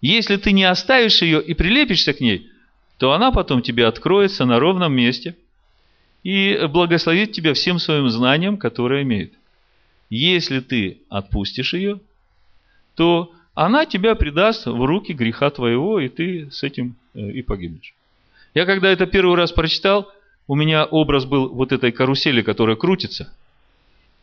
[0.01, 2.49] Если ты не оставишь ее и прилепишься к ней,
[2.97, 5.35] то она потом тебе откроется на ровном месте
[6.23, 9.33] и благословит тебя всем своим знанием, которое имеет.
[10.09, 11.99] Если ты отпустишь ее,
[12.95, 17.93] то она тебя предаст в руки греха твоего, и ты с этим э, и погибнешь.
[18.53, 20.11] Я когда это первый раз прочитал,
[20.47, 23.33] у меня образ был вот этой карусели, которая крутится.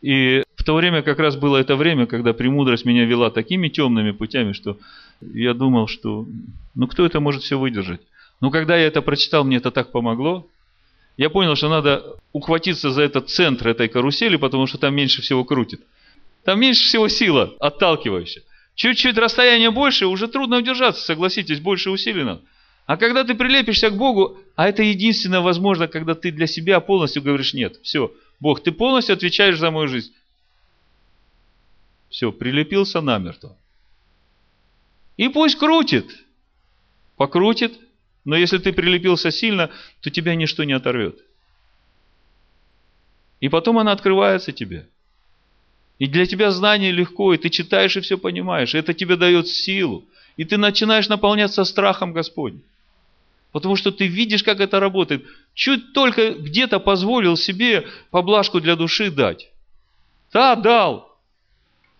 [0.01, 4.11] И в то время как раз было это время, когда премудрость меня вела такими темными
[4.11, 4.77] путями, что
[5.21, 6.25] я думал, что
[6.75, 8.01] ну кто это может все выдержать?
[8.39, 10.47] Но когда я это прочитал, мне это так помогло.
[11.17, 15.43] Я понял, что надо ухватиться за этот центр этой карусели, потому что там меньше всего
[15.43, 15.81] крутит.
[16.45, 18.43] Там меньше всего сила отталкивающая.
[18.75, 22.41] Чуть-чуть расстояние больше, уже трудно удержаться, согласитесь, больше усилий надо.
[22.85, 27.21] А когда ты прилепишься к Богу, а это единственное возможно, когда ты для себя полностью
[27.21, 30.13] говоришь, нет, все, Бог, ты полностью отвечаешь за мою жизнь.
[32.09, 33.55] Все, прилепился намертво.
[35.17, 36.25] И пусть крутит.
[37.17, 37.77] Покрутит.
[38.25, 39.69] Но если ты прилепился сильно,
[40.01, 41.19] то тебя ничто не оторвет.
[43.39, 44.87] И потом она открывается тебе.
[45.97, 48.73] И для тебя знание легко, и ты читаешь и все понимаешь.
[48.73, 50.05] И это тебе дает силу.
[50.37, 52.63] И ты начинаешь наполняться страхом Господним.
[53.51, 55.25] Потому что ты видишь, как это работает.
[55.53, 59.49] Чуть только где-то позволил себе поблажку для души дать.
[60.31, 61.17] Да, дал.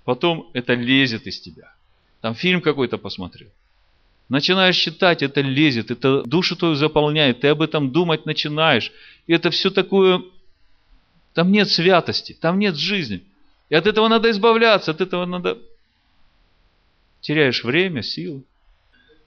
[0.05, 1.73] Потом это лезет из тебя.
[2.21, 3.49] Там фильм какой-то посмотрел.
[4.27, 8.91] Начинаешь читать, это лезет, это душу твою заполняет, ты об этом думать начинаешь.
[9.25, 10.21] И это все такое,
[11.33, 13.23] там нет святости, там нет жизни.
[13.69, 15.57] И от этого надо избавляться, от этого надо...
[17.21, 18.43] Теряешь время, силы.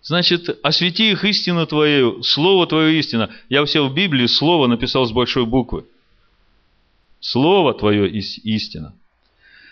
[0.02, 3.30] Значит, освети их истину твою, слово твое истина.
[3.48, 5.86] Я все в Библии слово написал с большой буквы.
[7.20, 8.94] Слово твое истина.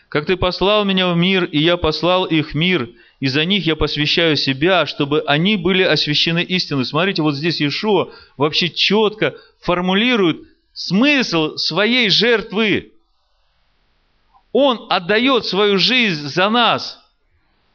[0.09, 3.67] Как ты послал меня в мир, и я послал их в мир, и за них
[3.67, 6.85] я посвящаю себя, чтобы они были освящены истиной.
[6.85, 12.93] Смотрите, вот здесь Иешуа вообще четко формулирует смысл своей жертвы.
[14.53, 17.00] Он отдает свою жизнь за нас.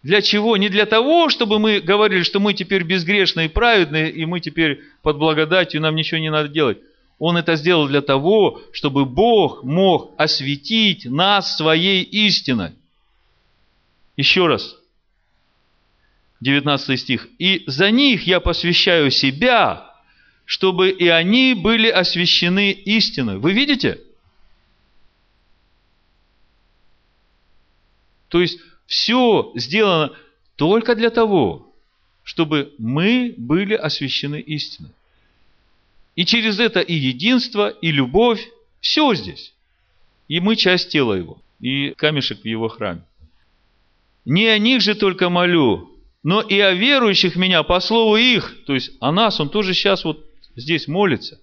[0.05, 0.55] Для чего?
[0.55, 4.83] Не для того, чтобы мы говорили, что мы теперь безгрешные и праведные, и мы теперь
[5.01, 6.77] под благодатью, нам ничего не надо делать.
[7.17, 12.73] Он это сделал для того, чтобы Бог мог осветить нас своей истиной.
[14.15, 14.77] Еще раз.
[16.39, 17.27] 19 стих.
[17.39, 19.91] «И за них я посвящаю себя,
[20.45, 23.39] чтобы и они были освящены истиной».
[23.39, 23.99] Вы видите?
[28.29, 30.11] То есть, все сделано
[30.55, 31.73] только для того,
[32.23, 34.91] чтобы мы были освящены истиной.
[36.15, 38.47] И через это и единство, и любовь,
[38.79, 39.53] все здесь.
[40.27, 43.01] И мы часть тела его, и камешек в его храме.
[44.23, 45.91] Не о них же только молю,
[46.23, 48.63] но и о верующих меня по слову их.
[48.65, 50.25] То есть о нас он тоже сейчас вот
[50.55, 51.39] здесь молится.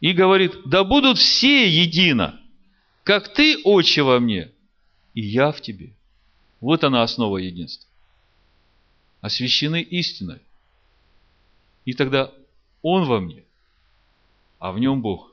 [0.00, 2.40] И говорит, да будут все едино,
[3.04, 4.50] как ты, Отче, во мне,
[5.14, 5.92] и я в тебе.
[6.60, 7.88] Вот она основа единства.
[9.20, 10.40] Освящены истиной.
[11.84, 12.32] И тогда
[12.82, 13.44] Он во мне,
[14.58, 15.32] а в нем Бог.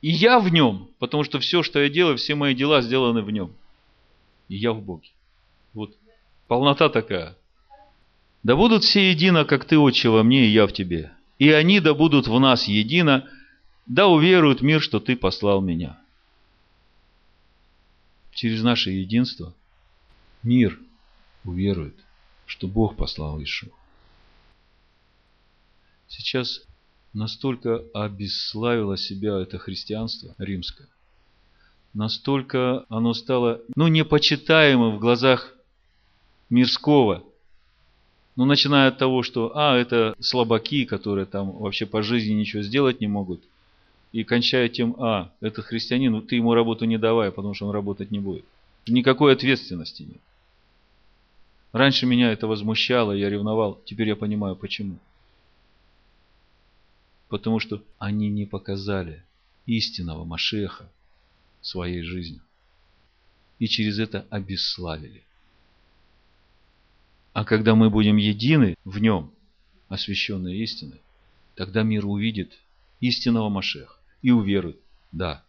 [0.00, 3.30] И я в нем, потому что все, что я делаю, все мои дела сделаны в
[3.30, 3.52] нем.
[4.48, 5.10] И я в Боге.
[5.74, 5.96] Вот
[6.46, 7.36] полнота такая.
[8.44, 11.12] Да будут все едино, как ты, Отче, во мне, и я в тебе.
[11.38, 13.28] И они да будут в нас едино,
[13.86, 15.98] да уверуют мир, что ты послал меня
[18.38, 19.52] через наше единство
[20.44, 20.78] мир
[21.42, 21.96] уверует,
[22.46, 23.66] что Бог послал Ишу.
[26.06, 26.62] Сейчас
[27.12, 30.86] настолько обесславило себя это христианство римское,
[31.94, 35.52] настолько оно стало, ну, непочитаемым в глазах
[36.48, 37.24] мирского.
[38.36, 43.00] Ну, начиная от того, что, а, это слабаки, которые там вообще по жизни ничего сделать
[43.00, 43.42] не могут–
[44.12, 47.72] и кончая тем, а, это христианин, ну ты ему работу не давай, потому что он
[47.72, 48.44] работать не будет.
[48.86, 50.20] Никакой ответственности нет.
[51.72, 54.98] Раньше меня это возмущало, я ревновал, теперь я понимаю почему.
[57.28, 59.22] Потому что они не показали
[59.66, 60.90] истинного Машеха
[61.60, 62.40] своей жизнью.
[63.58, 65.22] И через это обесславили.
[67.34, 69.30] А когда мы будем едины в нем,
[69.88, 71.02] освященные истиной,
[71.54, 72.58] тогда мир увидит
[73.00, 74.78] истинного Машеха и уверуют,
[75.12, 75.44] да,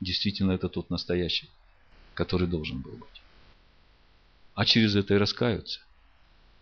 [0.00, 1.48] действительно это тот настоящий,
[2.14, 3.22] который должен был быть.
[4.54, 5.80] А через это и раскаются.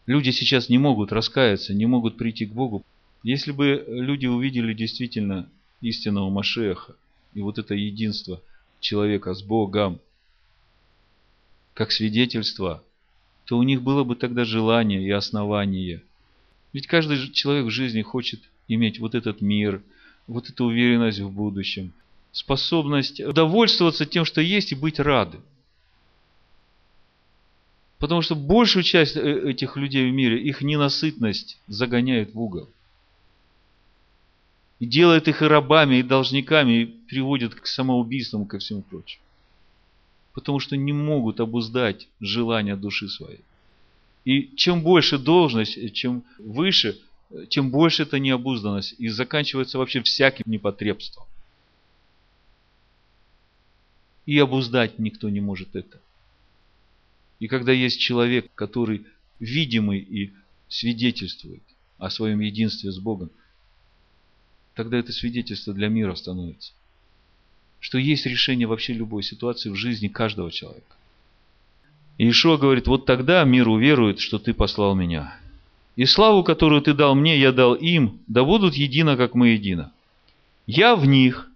[0.06, 2.84] Люди сейчас не могут раскаяться, не могут прийти к Богу.
[3.22, 5.48] Если бы люди увидели действительно
[5.80, 6.96] истинного Машеха
[7.34, 8.40] и вот это единство
[8.80, 10.00] человека с Богом,
[11.74, 12.82] как свидетельство,
[13.44, 16.02] то у них было бы тогда желание и основание.
[16.72, 19.82] Ведь каждый человек в жизни хочет иметь вот этот мир–
[20.26, 21.92] вот эта уверенность в будущем,
[22.32, 25.40] способность довольствоваться тем, что есть, и быть рады.
[27.98, 32.68] Потому что большую часть э, этих людей в мире, их ненасытность загоняет в угол.
[34.82, 39.22] и делает их и рабами, и должниками, и приводит к самоубийствам, ко всему прочему.
[40.32, 43.38] Потому что не могут обуздать желания души своей.
[44.24, 46.98] И чем больше должность, чем выше,
[47.49, 48.95] тем больше это необузданность.
[48.99, 51.26] И заканчивается вообще всяким непотребством.
[54.26, 56.01] И обуздать никто не может это.
[57.41, 59.05] И когда есть человек, который
[59.41, 60.33] видимый и
[60.68, 61.62] свидетельствует
[61.99, 63.30] о своем единстве с Богом,
[64.74, 66.72] тогда это свидетельство для мира становится.
[67.80, 70.97] Что есть решение вообще любой ситуации в жизни каждого человека.
[72.18, 75.37] И говорит, вот тогда мир уверует, что ты послал меня.
[75.97, 79.93] И славу, которую ты дал мне, я дал им, да будут едино, как мы едино.
[80.66, 81.51] Я в них,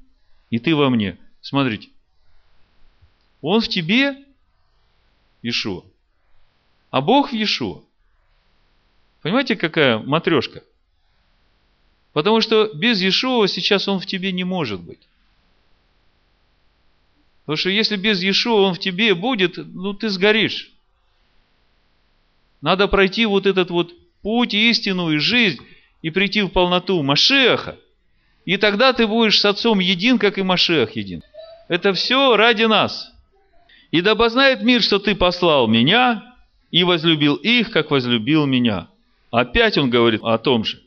[0.50, 1.16] и ты во мне.
[1.40, 1.88] Смотрите,
[3.40, 4.16] он в тебе,
[5.42, 5.84] Ишуа,
[6.90, 7.82] а Бог в Ишуа.
[9.22, 10.62] Понимаете, какая матрешка?
[12.12, 15.00] Потому что без Иешуа сейчас он в тебе не может быть.
[17.44, 20.72] Потому что если без Иешуа он в тебе будет, ну ты сгоришь.
[22.60, 23.92] Надо пройти вот этот вот
[24.26, 25.60] путь, истину и жизнь,
[26.02, 27.76] и прийти в полноту Машеха.
[28.44, 31.22] И тогда ты будешь с Отцом един, как и Машех един.
[31.68, 33.12] Это все ради нас.
[33.92, 36.34] И да познает мир, что ты послал меня,
[36.72, 38.88] и возлюбил их, как возлюбил меня.
[39.30, 40.82] Опять он говорит о том же,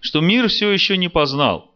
[0.00, 1.74] что мир все еще не познал.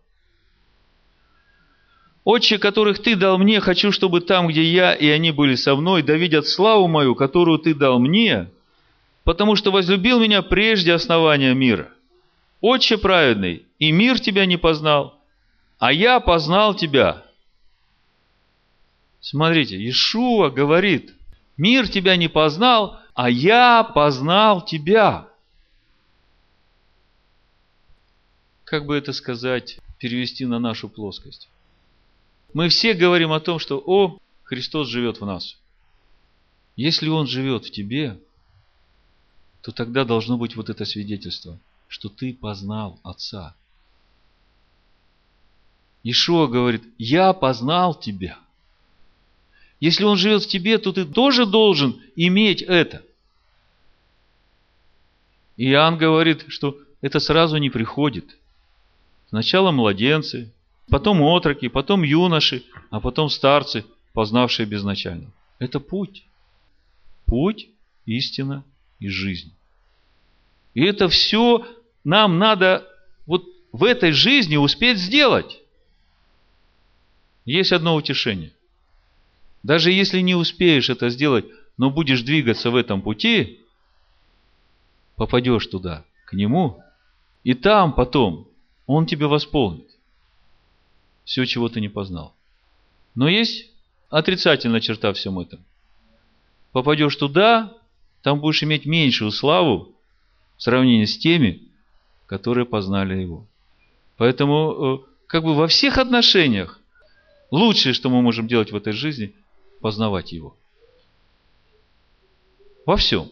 [2.24, 6.02] Отче, которых ты дал мне, хочу, чтобы там, где я и они были со мной,
[6.02, 8.50] да видят славу мою, которую ты дал мне,
[9.30, 11.88] потому что возлюбил меня прежде основания мира.
[12.60, 15.22] Отче праведный, и мир тебя не познал,
[15.78, 17.24] а я познал тебя.
[19.20, 21.14] Смотрите, Иешуа говорит,
[21.56, 25.28] мир тебя не познал, а я познал тебя.
[28.64, 31.48] Как бы это сказать, перевести на нашу плоскость?
[32.52, 35.56] Мы все говорим о том, что «О, Христос живет в нас».
[36.74, 38.18] Если Он живет в тебе,
[39.62, 41.58] то тогда должно быть вот это свидетельство,
[41.88, 43.54] что ты познал Отца.
[46.02, 48.38] Ишуа говорит, я познал тебя.
[49.80, 53.02] Если он живет в тебе, то ты тоже должен иметь это.
[55.56, 58.36] И Иоанн говорит, что это сразу не приходит.
[59.28, 60.50] Сначала младенцы,
[60.88, 63.84] потом отроки, потом юноши, а потом старцы,
[64.14, 65.30] познавшие безначально.
[65.58, 66.24] Это путь.
[67.26, 67.68] Путь,
[68.06, 68.64] истина
[69.00, 69.52] и жизнь.
[70.74, 71.66] И это все
[72.04, 72.86] нам надо
[73.26, 75.60] вот в этой жизни успеть сделать.
[77.44, 78.52] Есть одно утешение.
[79.62, 81.46] Даже если не успеешь это сделать,
[81.76, 83.60] но будешь двигаться в этом пути,
[85.16, 86.82] попадешь туда, к нему,
[87.42, 88.48] и там потом
[88.86, 89.90] он тебе восполнит
[91.24, 92.34] все, чего ты не познал.
[93.14, 93.70] Но есть
[94.08, 95.64] отрицательная черта всем этом.
[96.72, 97.72] Попадешь туда,
[98.22, 99.94] там будешь иметь меньшую славу
[100.56, 101.62] в сравнении с теми,
[102.26, 103.46] которые познали его.
[104.16, 106.80] Поэтому, э, как бы во всех отношениях,
[107.50, 109.32] лучшее, что мы можем делать в этой жизни,
[109.80, 110.56] познавать его.
[112.86, 113.30] Во всем.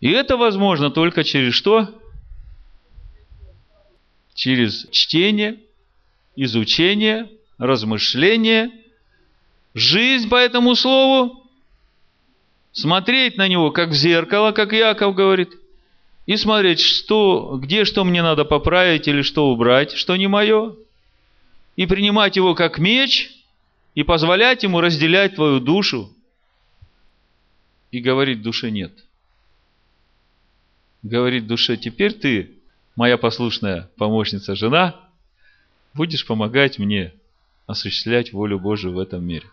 [0.00, 1.88] И это возможно только через что?
[4.34, 5.60] Через чтение,
[6.36, 8.70] изучение, размышление,
[9.74, 11.37] жизнь по этому слову,
[12.80, 15.50] смотреть на него как в зеркало, как Яков говорит,
[16.26, 20.76] и смотреть, что, где что мне надо поправить или что убрать, что не мое,
[21.76, 23.32] и принимать его как меч,
[23.94, 26.12] и позволять ему разделять твою душу,
[27.90, 28.92] и говорить душе нет.
[31.02, 32.52] Говорит душе, теперь ты,
[32.94, 34.94] моя послушная помощница жена,
[35.94, 37.14] будешь помогать мне
[37.66, 39.46] осуществлять волю Божию в этом мире.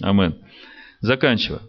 [0.00, 0.36] Амен.
[1.00, 1.60] Заканчивая.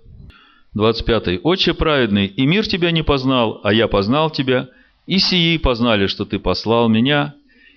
[0.78, 1.39] 25.
[1.43, 4.69] «Отче праведный, и мир тебя не познал, а я познал тебя,
[5.05, 7.34] и сии познали, что ты послал меня,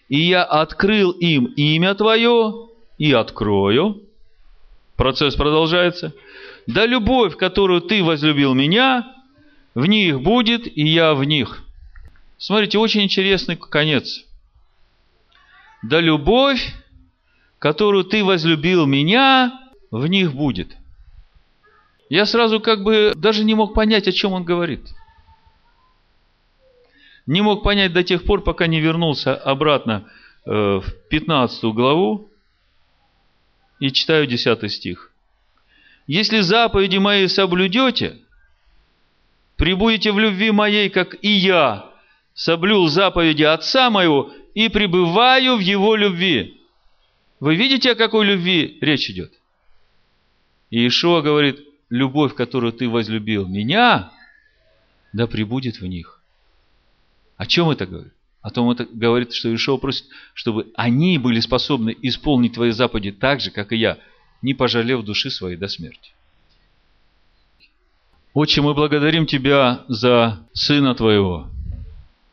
[0.08, 4.02] и я открыл им имя твое, и открою».
[4.96, 6.12] Процесс продолжается.
[6.66, 9.06] «Да любовь, которую ты возлюбил меня,
[9.74, 11.62] в них будет, и я в них».
[12.38, 14.24] Смотрите, очень интересный конец
[15.82, 16.74] да любовь,
[17.58, 20.76] которую ты возлюбил меня, в них будет.
[22.10, 24.80] Я сразу как бы даже не мог понять, о чем он говорит.
[27.24, 30.10] Не мог понять до тех пор, пока не вернулся обратно
[30.44, 32.28] э, в 15 главу
[33.78, 35.12] и читаю 10 стих.
[36.08, 38.18] «Если заповеди мои соблюдете,
[39.54, 41.92] прибудете в любви моей, как и я
[42.34, 46.60] соблюл заповеди Отца моего и пребываю в его любви.
[47.38, 49.32] Вы видите, о какой любви речь идет?
[50.70, 54.12] И Ишуа говорит, любовь, которую ты возлюбил меня,
[55.12, 56.20] да пребудет в них.
[57.36, 58.12] О чем это говорит?
[58.42, 63.40] О том это говорит, что Ишуа просит, чтобы они были способны исполнить твои заповеди так
[63.40, 63.98] же, как и я,
[64.40, 66.12] не пожалев души своей до смерти.
[68.32, 71.48] Отче, мы благодарим Тебя за Сына Твоего.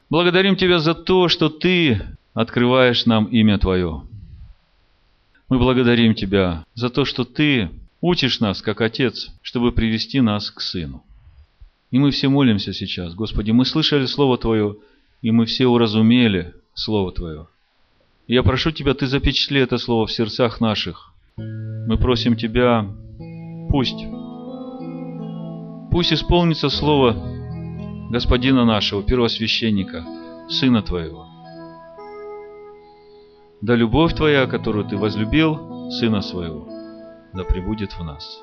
[0.10, 2.02] Благодарим Тебя за то, что Ты
[2.34, 4.04] открываешь нам имя Твое.
[5.50, 7.70] Мы благодарим Тебя за то, что Ты
[8.02, 11.04] учишь нас, как Отец, чтобы привести нас к Сыну.
[11.92, 14.76] И мы все молимся сейчас, Господи, мы слышали Слово Твое,
[15.22, 17.48] и мы все уразумели Слово Твое.
[18.28, 21.14] я прошу Тебя, Ты запечатли это Слово в сердцах наших.
[21.38, 22.86] Мы просим Тебя,
[23.70, 24.06] пусть,
[25.92, 27.14] пусть исполнится Слово
[28.10, 30.06] Господина нашего, первосвященника,
[30.50, 31.26] Сына Твоего.
[33.62, 36.68] Да любовь Твоя, которую Ты возлюбил, Сына Своего,
[37.34, 38.42] да пребудет в нас.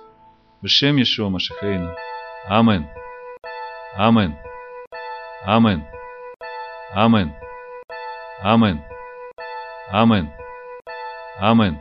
[0.63, 1.95] Бешем Ешуа Машихейну.
[2.49, 2.89] Амен.
[3.97, 4.37] Амен.
[5.45, 5.85] Амен.
[6.95, 7.35] Амен.
[8.43, 8.83] Амен.
[9.91, 10.31] Амен.
[11.39, 11.81] Амен.